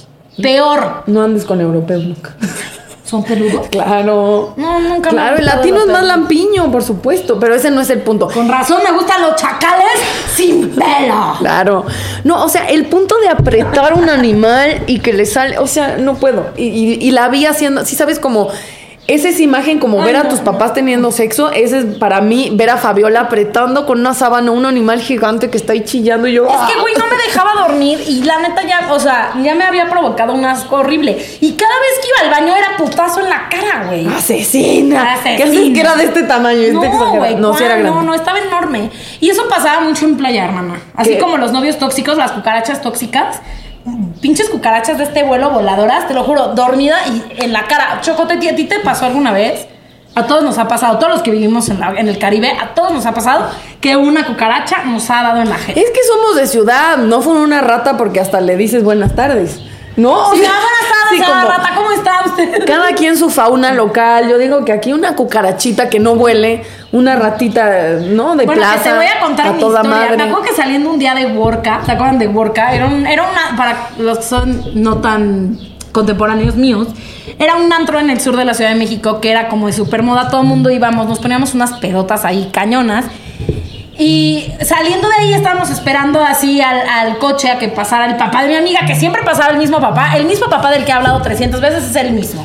[0.40, 1.02] Peor.
[1.06, 2.34] No andes con europeos nunca.
[3.04, 3.68] Son peludos.
[3.68, 4.54] Claro.
[4.56, 7.90] No, nunca me Claro, el latino es más lampiño, por supuesto, pero ese no es
[7.90, 8.28] el punto.
[8.28, 9.86] Con razón me gustan los chacales
[10.34, 11.34] sin pelo.
[11.38, 11.84] Claro.
[12.24, 15.98] No, o sea, el punto de apretar un animal y que le sale, o sea,
[15.98, 16.46] no puedo.
[16.56, 18.48] Y, y- y la vi haciendo, sí sabes como,
[19.06, 22.50] esa es imagen como Ay, ver a tus papás teniendo sexo, ese es para mí
[22.54, 26.32] ver a Fabiola apretando con una sábana un animal gigante que está ahí chillando y
[26.32, 26.46] yo...
[26.46, 29.64] Es que, güey, no me dejaba dormir y la neta ya, o sea, ya me
[29.64, 31.18] había provocado un asco horrible.
[31.40, 34.06] Y cada vez que iba al baño era putazo en la cara, güey.
[34.06, 35.14] Asesina.
[35.14, 35.36] Asesina.
[35.36, 36.60] ¿Qué haces que era de este tamaño?
[36.60, 37.52] Este No, güey, no,
[37.82, 38.90] no, no, estaba enorme.
[39.20, 40.80] Y eso pasaba mucho en playa, hermana.
[40.94, 41.18] Así ¿Qué?
[41.18, 43.40] como los novios tóxicos, las cucarachas tóxicas.
[44.20, 48.00] Pinches cucarachas de este vuelo voladoras, te lo juro, dormida y en la cara.
[48.00, 49.66] Chocote, ¿a ti te pasó alguna vez?
[50.14, 52.92] A todos nos ha pasado, todos los que vivimos en, en el Caribe, a todos
[52.92, 55.78] nos ha pasado que una cucaracha nos ha dado en la jeta.
[55.78, 59.60] Es que somos de ciudad, no fue una rata porque hasta le dices buenas tardes.
[59.96, 62.64] No, Sí, o sea, buenas tardes, sí, rata, ¿cómo está usted?
[62.66, 64.28] Cada quien su fauna local.
[64.28, 68.34] Yo digo que aquí una cucarachita que no huele, una ratita, ¿no?
[68.34, 68.82] De Bueno, plaza.
[68.82, 70.00] que te voy a contar mi toda historia.
[70.06, 70.16] madre.
[70.16, 72.74] Me acuerdo que saliendo un día de Worka, ¿se acuerdan de Worka?
[72.74, 75.58] Era, un, era una, para los que son no tan
[75.92, 76.88] contemporáneos míos,
[77.38, 79.72] era un antro en el sur de la Ciudad de México que era como de
[79.72, 83.04] super moda, todo el mundo íbamos, nos poníamos unas pedotas ahí cañonas.
[83.98, 88.42] Y saliendo de ahí estábamos esperando así al, al coche a que pasara el papá
[88.42, 90.94] de mi amiga, que siempre pasaba el mismo papá, el mismo papá del que he
[90.94, 92.44] hablado 300 veces es el mismo.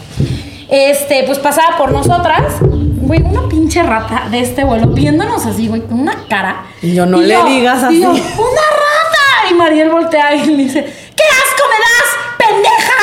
[0.70, 5.82] Este, pues pasaba por nosotras, güey, una pinche rata de este vuelo viéndonos así, güey,
[5.82, 6.66] con una cara.
[6.84, 8.02] Y yo, no le digas y así.
[8.02, 9.50] yo, ¡Una rata!
[9.50, 10.84] Y Mariel voltea y le dice,
[11.16, 12.94] ¡qué asco me das, pendeja!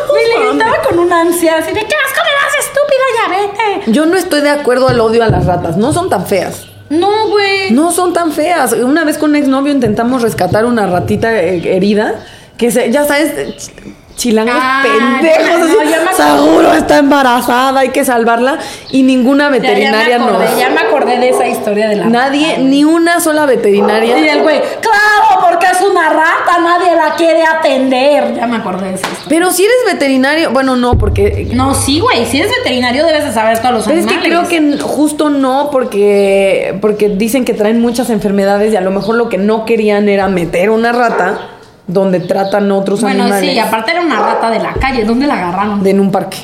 [0.10, 3.28] Güey, le gritaba con una ansia así de, ¡qué asco me das, estúpida, ya
[3.76, 3.92] vete!
[3.92, 5.76] Yo no estoy de acuerdo al odio a las ratas.
[5.76, 6.69] No son tan feas.
[6.90, 7.70] No, güey.
[7.70, 8.72] No son tan feas.
[8.72, 12.24] Una vez con un exnovio intentamos rescatar una ratita eh, herida.
[12.58, 13.70] Que se, ya sabes,
[14.16, 15.58] chilangos Ah, pendejos.
[15.68, 16.22] no, así.
[16.22, 18.58] Seguro está embarazada, hay que salvarla.
[18.90, 20.58] Y ninguna veterinaria ya, me acordé, nos.
[20.58, 24.18] ya me acordé de esa historia de la Nadie, ni una sola veterinaria.
[24.18, 28.34] Y el güey, claro, porque es una rata, nadie la quiere atender.
[28.36, 29.06] Ya me acordé de eso.
[29.28, 31.48] Pero si eres veterinario, bueno, no, porque.
[31.54, 34.46] No, sí, güey, si eres veterinario debes de saber todos los Pero es que creo
[34.48, 39.28] que justo no, porque, porque dicen que traen muchas enfermedades y a lo mejor lo
[39.28, 41.56] que no querían era meter una rata
[41.92, 45.04] donde tratan otros Bueno, animales sí, aparte era una rata de la calle.
[45.04, 45.82] ¿Dónde la agarraron?
[45.82, 46.38] de en un parque.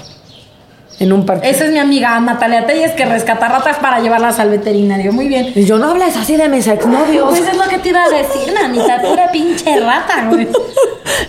[0.99, 1.49] En un parque.
[1.51, 5.13] Esa es mi amiga Natalia Telles que rescata ratas para llevarlas al veterinario.
[5.13, 5.53] Muy bien.
[5.55, 7.29] Y yo no hablas así de mis exnovios.
[7.29, 10.49] Pues es lo que te iba a decir, nanita, pura pinche rata, güey.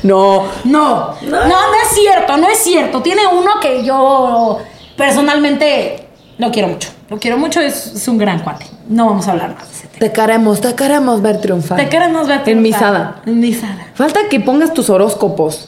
[0.04, 0.44] No.
[0.64, 3.02] No, no, no es cierto, no es cierto.
[3.02, 4.60] Tiene uno que yo
[4.96, 6.08] personalmente
[6.38, 6.90] lo quiero mucho.
[7.10, 8.66] Lo quiero mucho, es, es un gran cuate.
[8.90, 10.00] No vamos a hablar más de ese tema.
[10.00, 11.78] Te queremos, te queremos ver triunfar.
[11.78, 12.64] Te queremos ver En triunfar.
[12.64, 13.22] misada.
[13.26, 13.88] En misada.
[13.96, 15.68] Falta que pongas tus horóscopos.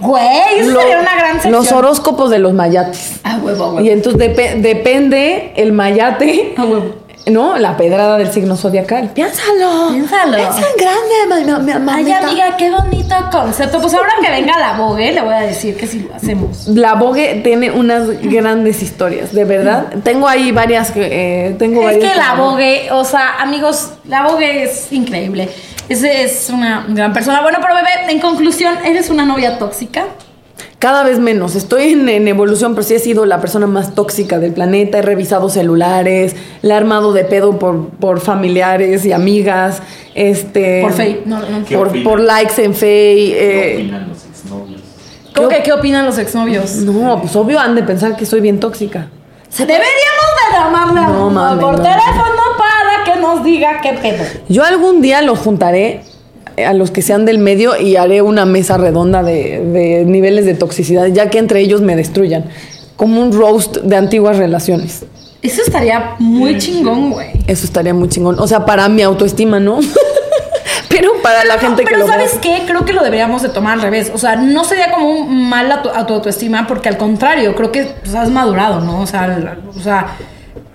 [0.00, 1.52] Güey, eso Lo- sería una gran sección.
[1.52, 3.20] Los horóscopos de los mayates.
[3.22, 3.80] Ah, huevo, huevo.
[3.80, 6.94] Y entonces depe- depende el mayate, Ah, huevo.
[7.26, 7.56] ¿No?
[7.58, 9.10] La pedrada del signo zodiacal.
[9.14, 9.90] Piénsalo.
[9.92, 10.36] Piénsalo.
[10.36, 13.80] Es tan grande, ma- ma- ma- Ay, amiga, qué bonito concepto.
[13.80, 16.66] Pues ahora que venga la Vogue, le voy a decir que si lo hacemos.
[16.68, 19.86] La Vogue tiene unas grandes historias, de verdad.
[20.02, 24.22] Tengo ahí varias que eh, tengo Es varias que la Vogue, o sea, amigos, la
[24.22, 25.48] Vogue es increíble.
[25.88, 27.42] Es, es una gran persona.
[27.42, 30.04] Bueno, pero bebé, en conclusión, ¿eres una novia tóxica?
[30.82, 31.54] Cada vez menos.
[31.54, 34.98] Estoy en, en evolución, pero sí he sido la persona más tóxica del planeta.
[34.98, 39.80] He revisado celulares, la he armado de pedo por, por familiares y amigas.
[40.16, 41.22] Este, Por Fey.
[41.24, 41.64] No, no.
[41.64, 43.30] ¿Qué Por, likes en Fey.
[43.30, 44.80] ¿Qué eh, opinan los exnovios?
[45.36, 46.74] ¿Cómo ¿Qué que qué opinan los exnovios?
[46.78, 49.06] no, pues obvio han de pensar que soy bien tóxica.
[49.56, 51.80] Deberíamos de llamarle a No, por no.
[51.80, 54.24] teléfono para que nos diga qué pedo.
[54.48, 56.02] Yo algún día los juntaré
[56.56, 60.54] a los que sean del medio y haré una mesa redonda de, de niveles de
[60.54, 62.44] toxicidad, ya que entre ellos me destruyan.
[62.96, 65.04] Como un roast de antiguas relaciones.
[65.42, 67.30] Eso estaría muy chingón, güey.
[67.48, 68.38] Eso estaría muy chingón.
[68.38, 69.80] O sea, para mi autoestima, ¿no?
[70.88, 72.12] Pero para la gente que Pero lo ve.
[72.12, 72.62] ¿sabes qué?
[72.66, 74.12] Creo que lo deberíamos de tomar al revés.
[74.14, 77.54] O sea, no sería como un mal a tu, a tu autoestima, porque al contrario,
[77.56, 79.00] creo que pues, has madurado, ¿no?
[79.00, 80.08] O sea, la- o sea,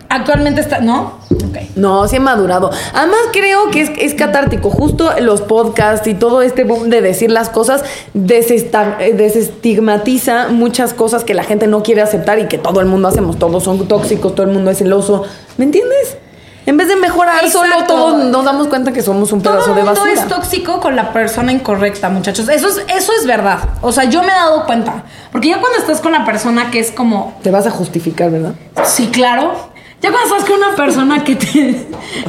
[0.09, 0.79] actualmente está...
[0.79, 1.17] ¿No?
[1.31, 1.57] Ok.
[1.75, 2.71] No, sí he madurado.
[2.93, 4.69] Además creo que es, es catártico.
[4.69, 7.83] Justo los podcasts y todo este boom de decir las cosas
[8.15, 13.07] eh, desestigmatiza muchas cosas que la gente no quiere aceptar y que todo el mundo
[13.07, 13.37] hacemos.
[13.37, 15.23] Todos son tóxicos, todo el mundo es celoso.
[15.57, 16.17] ¿Me entiendes?
[16.65, 19.83] En vez de mejorar, solo todos nos damos cuenta que somos un Todo pedazo de
[19.83, 20.11] basura.
[20.11, 22.49] es tóxico con la persona incorrecta, muchachos.
[22.49, 23.59] Eso es, eso es verdad.
[23.81, 25.05] O sea, yo me he dado cuenta.
[25.31, 28.51] Porque ya cuando estás con la persona que es como, Te vas a justificar, ¿verdad?
[28.83, 29.53] sí, claro.
[29.99, 31.47] Ya cuando estás con una persona que te,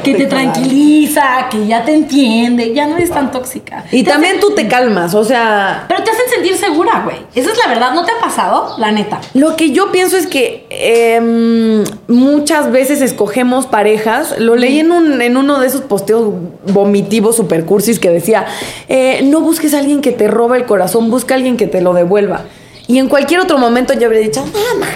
[0.03, 3.85] que te Te tranquiliza, que ya te entiende, ya no eres tan tóxica.
[3.93, 7.19] Y Te también hacen- tú te calmas, o sea, Pero te hacen sentir segura, güey.
[7.35, 7.93] Esa es la verdad.
[7.93, 8.75] ¿No te ha pasado?
[8.79, 9.21] La neta.
[9.35, 14.39] Lo que yo pienso es que em, muchas veces escogemos parejas.
[14.39, 16.33] Lo leí en, un, en uno de esos posteos
[16.73, 18.47] vomitivos super cursis que decía:
[18.89, 21.83] eh, No busques a alguien que te roba el corazón, busca a alguien que te
[21.83, 22.45] lo devuelva.
[22.87, 24.87] Y en cualquier otro momento yo habría dicho: "Ah,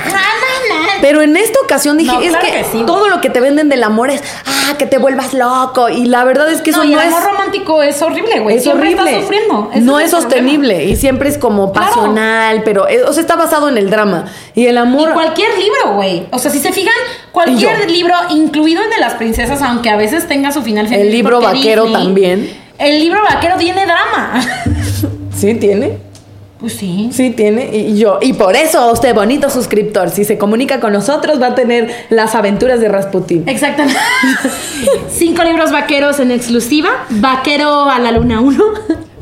[1.02, 2.86] Pero en esta ocasión dije: No, Es claro que, que sí, güey.
[2.86, 5.90] todo lo que te venden del amor es ah, que te vuelvas loco.
[5.90, 7.06] Y la verdad es que eso no, no, y el es.
[7.08, 8.56] amor romántico es horrible, güey.
[8.56, 9.10] Es Siempre horrible.
[9.10, 9.54] estás sufriendo.
[9.74, 10.08] No es problema.
[10.08, 11.88] sostenible y siempre es como Claro.
[11.88, 14.26] pasional, pero eh, o sea, está basado en el drama.
[14.54, 15.12] Y el Y amor.
[15.12, 16.26] cualquier libro, güey.
[16.30, 16.94] O sea, si se fijan,
[17.32, 21.02] cualquier Y libro, incluido el de las princesas, aunque a veces tenga su final feliz.
[21.06, 22.56] El libro vaquero también.
[22.78, 24.40] El libro vaquero tiene drama.
[25.34, 25.98] Sí, tiene.
[26.62, 27.10] Pues sí.
[27.12, 27.76] Sí, tiene.
[27.76, 28.18] Y yo.
[28.22, 32.34] Y por eso, usted, bonito suscriptor, si se comunica con nosotros, va a tener las
[32.36, 33.42] aventuras de Rasputin.
[33.48, 33.98] Exactamente.
[35.10, 36.88] Cinco libros vaqueros en exclusiva.
[37.10, 38.64] Vaquero a la luna 1.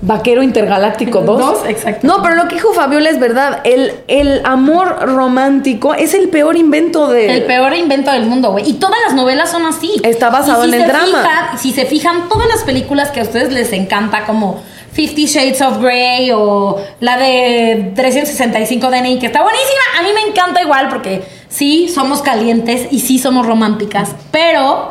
[0.03, 1.38] Vaquero Intergaláctico 2.
[1.38, 2.07] Dos, exacto.
[2.07, 3.61] No, pero lo que dijo Fabiola es verdad.
[3.64, 7.30] El, el amor romántico es el peor invento de.
[7.36, 8.68] El peor invento del mundo, güey.
[8.68, 9.93] Y todas las novelas son así.
[10.03, 11.07] Está basado Y si en el drama.
[11.22, 14.62] fijan- si se fijan, todas las películas que a ustedes les encanta, como
[14.93, 19.80] Fifty Shades of Grey o la de 365 DNI, que está buenísima.
[19.99, 24.14] A mí me encanta igual porque sí, somos calientes y sí somos románticas.
[24.30, 24.91] Pero,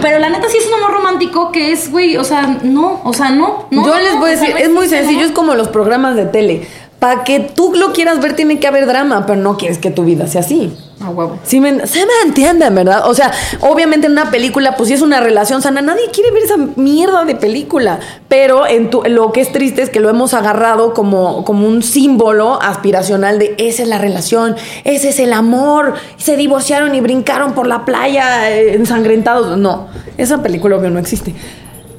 [0.00, 3.12] pero la neta sí es un amor romántico que es, güey, o sea, no, o
[3.12, 3.66] sea, no.
[3.70, 6.66] no Yo les voy a decir, es muy sencillo, es como los programas de tele.
[7.02, 10.04] Para que tú lo quieras ver tiene que haber drama, pero no quieres que tu
[10.04, 10.72] vida sea así.
[11.04, 11.36] A huevo.
[11.42, 13.08] Sí me, se me entienden, ¿verdad?
[13.10, 16.44] O sea, obviamente en una película, pues si es una relación sana, nadie quiere ver
[16.44, 17.98] esa mierda de película.
[18.28, 21.82] Pero en tu- lo que es triste es que lo hemos agarrado como, como un
[21.82, 25.94] símbolo aspiracional de esa es la relación, ese es el amor.
[26.18, 29.58] Se divorciaron y brincaron por la playa eh, ensangrentados.
[29.58, 29.88] No,
[30.18, 31.34] esa película obvio no existe.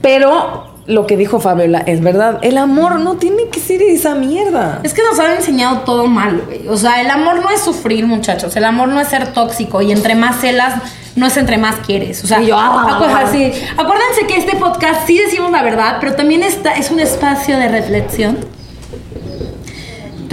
[0.02, 2.40] Pero lo que dijo Fabiola es verdad.
[2.42, 4.80] El amor no tiene que ser esa mierda.
[4.84, 6.68] Es que nos han enseñado todo mal, güey.
[6.68, 8.56] O sea, el amor no es sufrir, muchachos.
[8.56, 9.82] El amor no es ser tóxico.
[9.82, 10.76] Y entre más celas,
[11.16, 12.24] no es entre más quieres.
[12.24, 13.00] O sea, yo, ah.
[13.00, 17.00] acu- así, acuérdense que este podcast sí decimos la verdad, pero también está, es un
[17.00, 18.38] espacio de reflexión.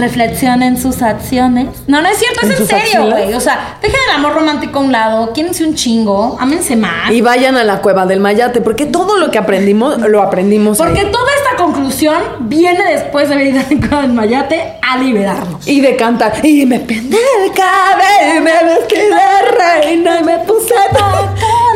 [0.01, 1.67] Reflexionen sus acciones.
[1.85, 3.35] No, no es cierto, ¿En es en serio, güey.
[3.35, 7.11] O sea, dejen el amor romántico a un lado, quírense un chingo, ámense más.
[7.11, 10.87] Y vayan a la cueva del Mayate, porque todo lo que aprendimos lo aprendimos ahí.
[10.87, 13.61] Porque toda esta conclusión viene después de haber ido
[13.95, 15.67] al Mayate a liberarnos.
[15.67, 16.43] Y de cantar.
[16.43, 20.73] Y me pende el cabello, y me vestí de reina y me puse.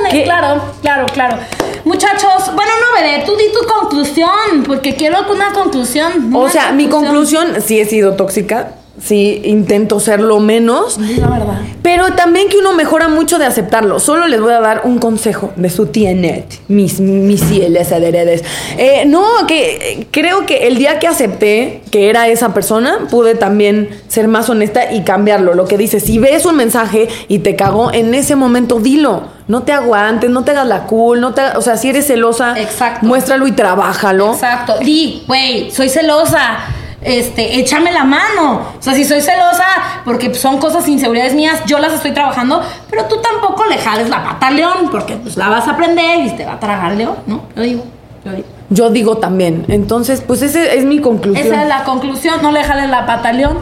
[0.10, 0.24] ¿Qué?
[0.24, 1.38] Claro, claro, claro.
[1.86, 6.34] Muchachos, bueno, no, bebé, tú di tu conclusión, porque quiero una conclusión.
[6.34, 11.62] O sea, mi conclusión, sí he sido tóxica, sí intento serlo menos, Di la verdad.
[11.84, 14.00] pero también que uno mejora mucho de aceptarlo.
[14.00, 18.44] Solo les voy a dar un consejo de su tía Net, mis, mis fieles adheredes.
[18.78, 23.90] Eh, no, que creo que el día que acepté que era esa persona, pude también
[24.08, 25.54] ser más honesta y cambiarlo.
[25.54, 29.35] Lo que dice, si ves un mensaje y te cagó, en ese momento dilo.
[29.48, 32.08] No te aguantes, no te hagas la cool, no te, hagas- o sea, si eres
[32.08, 33.06] celosa, Exacto.
[33.06, 34.34] muéstralo y trabájalo.
[34.34, 34.76] Exacto.
[34.80, 36.58] Di, güey, soy celosa.
[37.02, 38.62] Este, échame la mano.
[38.80, 39.66] O sea, si soy celosa,
[40.04, 44.24] porque son cosas inseguridades mías, yo las estoy trabajando, pero tú tampoco le jales la
[44.24, 46.98] pata al león, porque pues la vas a aprender y te va a tragar el
[46.98, 47.44] león, ¿no?
[47.56, 47.84] Yo digo,
[48.26, 48.48] yo digo.
[48.72, 49.66] Yo digo también.
[49.68, 51.46] Entonces, pues ese es mi conclusión.
[51.46, 53.60] Esa es la conclusión, no le jales la pata al león.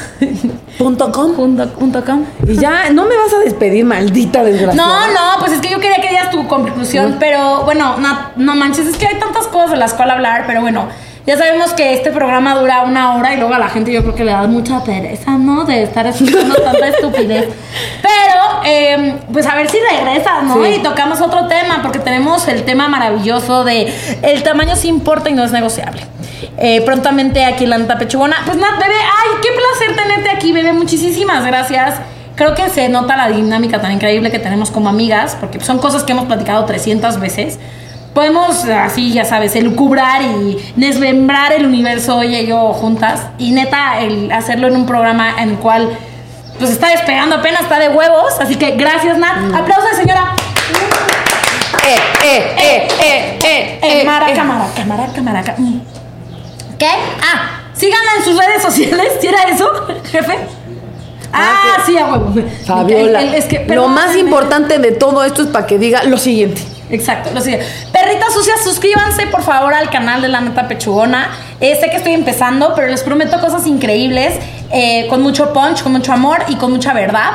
[0.78, 1.34] Punto com.
[1.34, 2.24] Punto, punto com.
[2.46, 5.06] Y ya, no me vas a despedir, maldita desgraciada.
[5.06, 8.54] No, no, pues es que yo quería que digas tu conclusión, pero bueno, no, no
[8.56, 10.88] manches, es que hay tantas cosas de las cuales hablar, pero bueno,
[11.24, 14.14] ya sabemos que este programa dura una hora y luego a la gente yo creo
[14.14, 15.64] que le da mucha pereza, ¿no?
[15.64, 17.48] De estar escuchando tanta estupidez.
[18.02, 20.64] Pero, eh, pues a ver si regresas, ¿no?
[20.64, 20.74] Sí.
[20.76, 25.34] Y tocamos otro tema, porque tenemos el tema maravilloso de el tamaño sí importa y
[25.34, 26.02] no es negociable.
[26.58, 28.36] Eh, prontamente aquí en la neta pechugona.
[28.44, 30.72] Pues nada, bebé, ay, qué placer tenerte aquí, bebé.
[30.72, 31.96] Muchísimas gracias.
[32.34, 36.02] Creo que se nota la dinámica tan increíble que tenemos como amigas, porque son cosas
[36.02, 37.58] que hemos platicado 300 veces.
[38.14, 43.22] Podemos, así, ya sabes, elucubrar y desmembrar el universo, ella y yo juntas.
[43.38, 45.90] Y neta, el hacerlo en un programa en el cual,
[46.58, 48.38] pues está despegando apenas, está de huevos.
[48.40, 49.54] Así que gracias, Nat.
[49.54, 50.34] Aplausos, señora.
[51.84, 54.44] Eh, eh, eh, eh, eh, Eh, eh, maraca, eh.
[54.44, 55.54] maraca, maraca, maraca.
[55.58, 55.80] Mm.
[56.82, 56.88] ¿Qué?
[56.88, 59.12] Ah, síganla en sus redes sociales.
[59.20, 59.70] ¿Sí era eso,
[60.10, 60.36] jefe?
[61.32, 62.34] Ah, Ah, sí, a huevo.
[62.66, 63.20] Fabiola.
[63.22, 66.18] El- el- es que- lo más importante de todo esto es para que diga lo
[66.18, 66.60] siguiente.
[66.90, 67.60] Exacto, lo sigue.
[67.92, 71.30] Perritas sucias, suscríbanse por favor al canal de La Neta Pechugona.
[71.60, 74.34] Eh, sé que estoy empezando, pero les prometo cosas increíbles,
[74.72, 77.30] eh, con mucho punch, con mucho amor y con mucha verdad.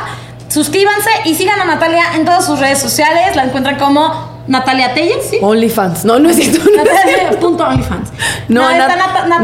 [0.49, 3.33] Suscríbanse y sigan a Natalia en todas sus redes sociales.
[3.37, 5.37] La encuentran como Natalia Telles, ¿sí?
[5.41, 6.05] OnlyFans.
[6.05, 6.63] No, no es cierto.
[6.75, 8.09] Natalia.onlyfans.
[8.47, 9.39] No, está Nat- Natalia-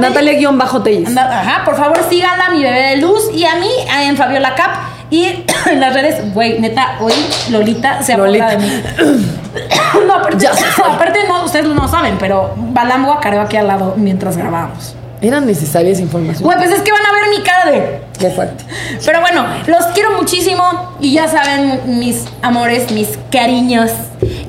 [0.49, 1.17] Natalia-Telles.
[1.17, 3.69] Ajá, por favor síganla, mi bebé de luz y a mí
[4.01, 4.71] en Fabiola Cap
[5.09, 5.25] y
[5.69, 7.13] en las redes, güey, neta, hoy
[7.49, 8.49] Lolita se Lolita.
[8.49, 8.83] de mí.
[10.07, 10.47] no, aparte,
[10.85, 14.95] aparte no, ustedes no saben, pero Balam guacareó aquí al lado mientras grabábamos.
[15.21, 16.43] Era necesaria esa información.
[16.43, 18.01] Güey, pues es que van a ver mi cara de...
[18.19, 18.65] Qué fuerte.
[19.05, 23.89] Pero bueno, los quiero muchísimo y ya saben, mis amores, mis cariños.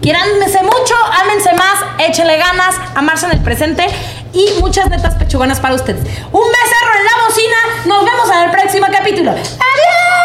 [0.01, 3.87] Quiéranse mucho, ámense más, échenle ganas, amarse en el presente
[4.33, 6.01] y muchas netas pechugonas para ustedes.
[6.33, 9.31] Un becerro en la bocina, nos vemos en el próximo capítulo.
[9.31, 10.24] ¡Adiós!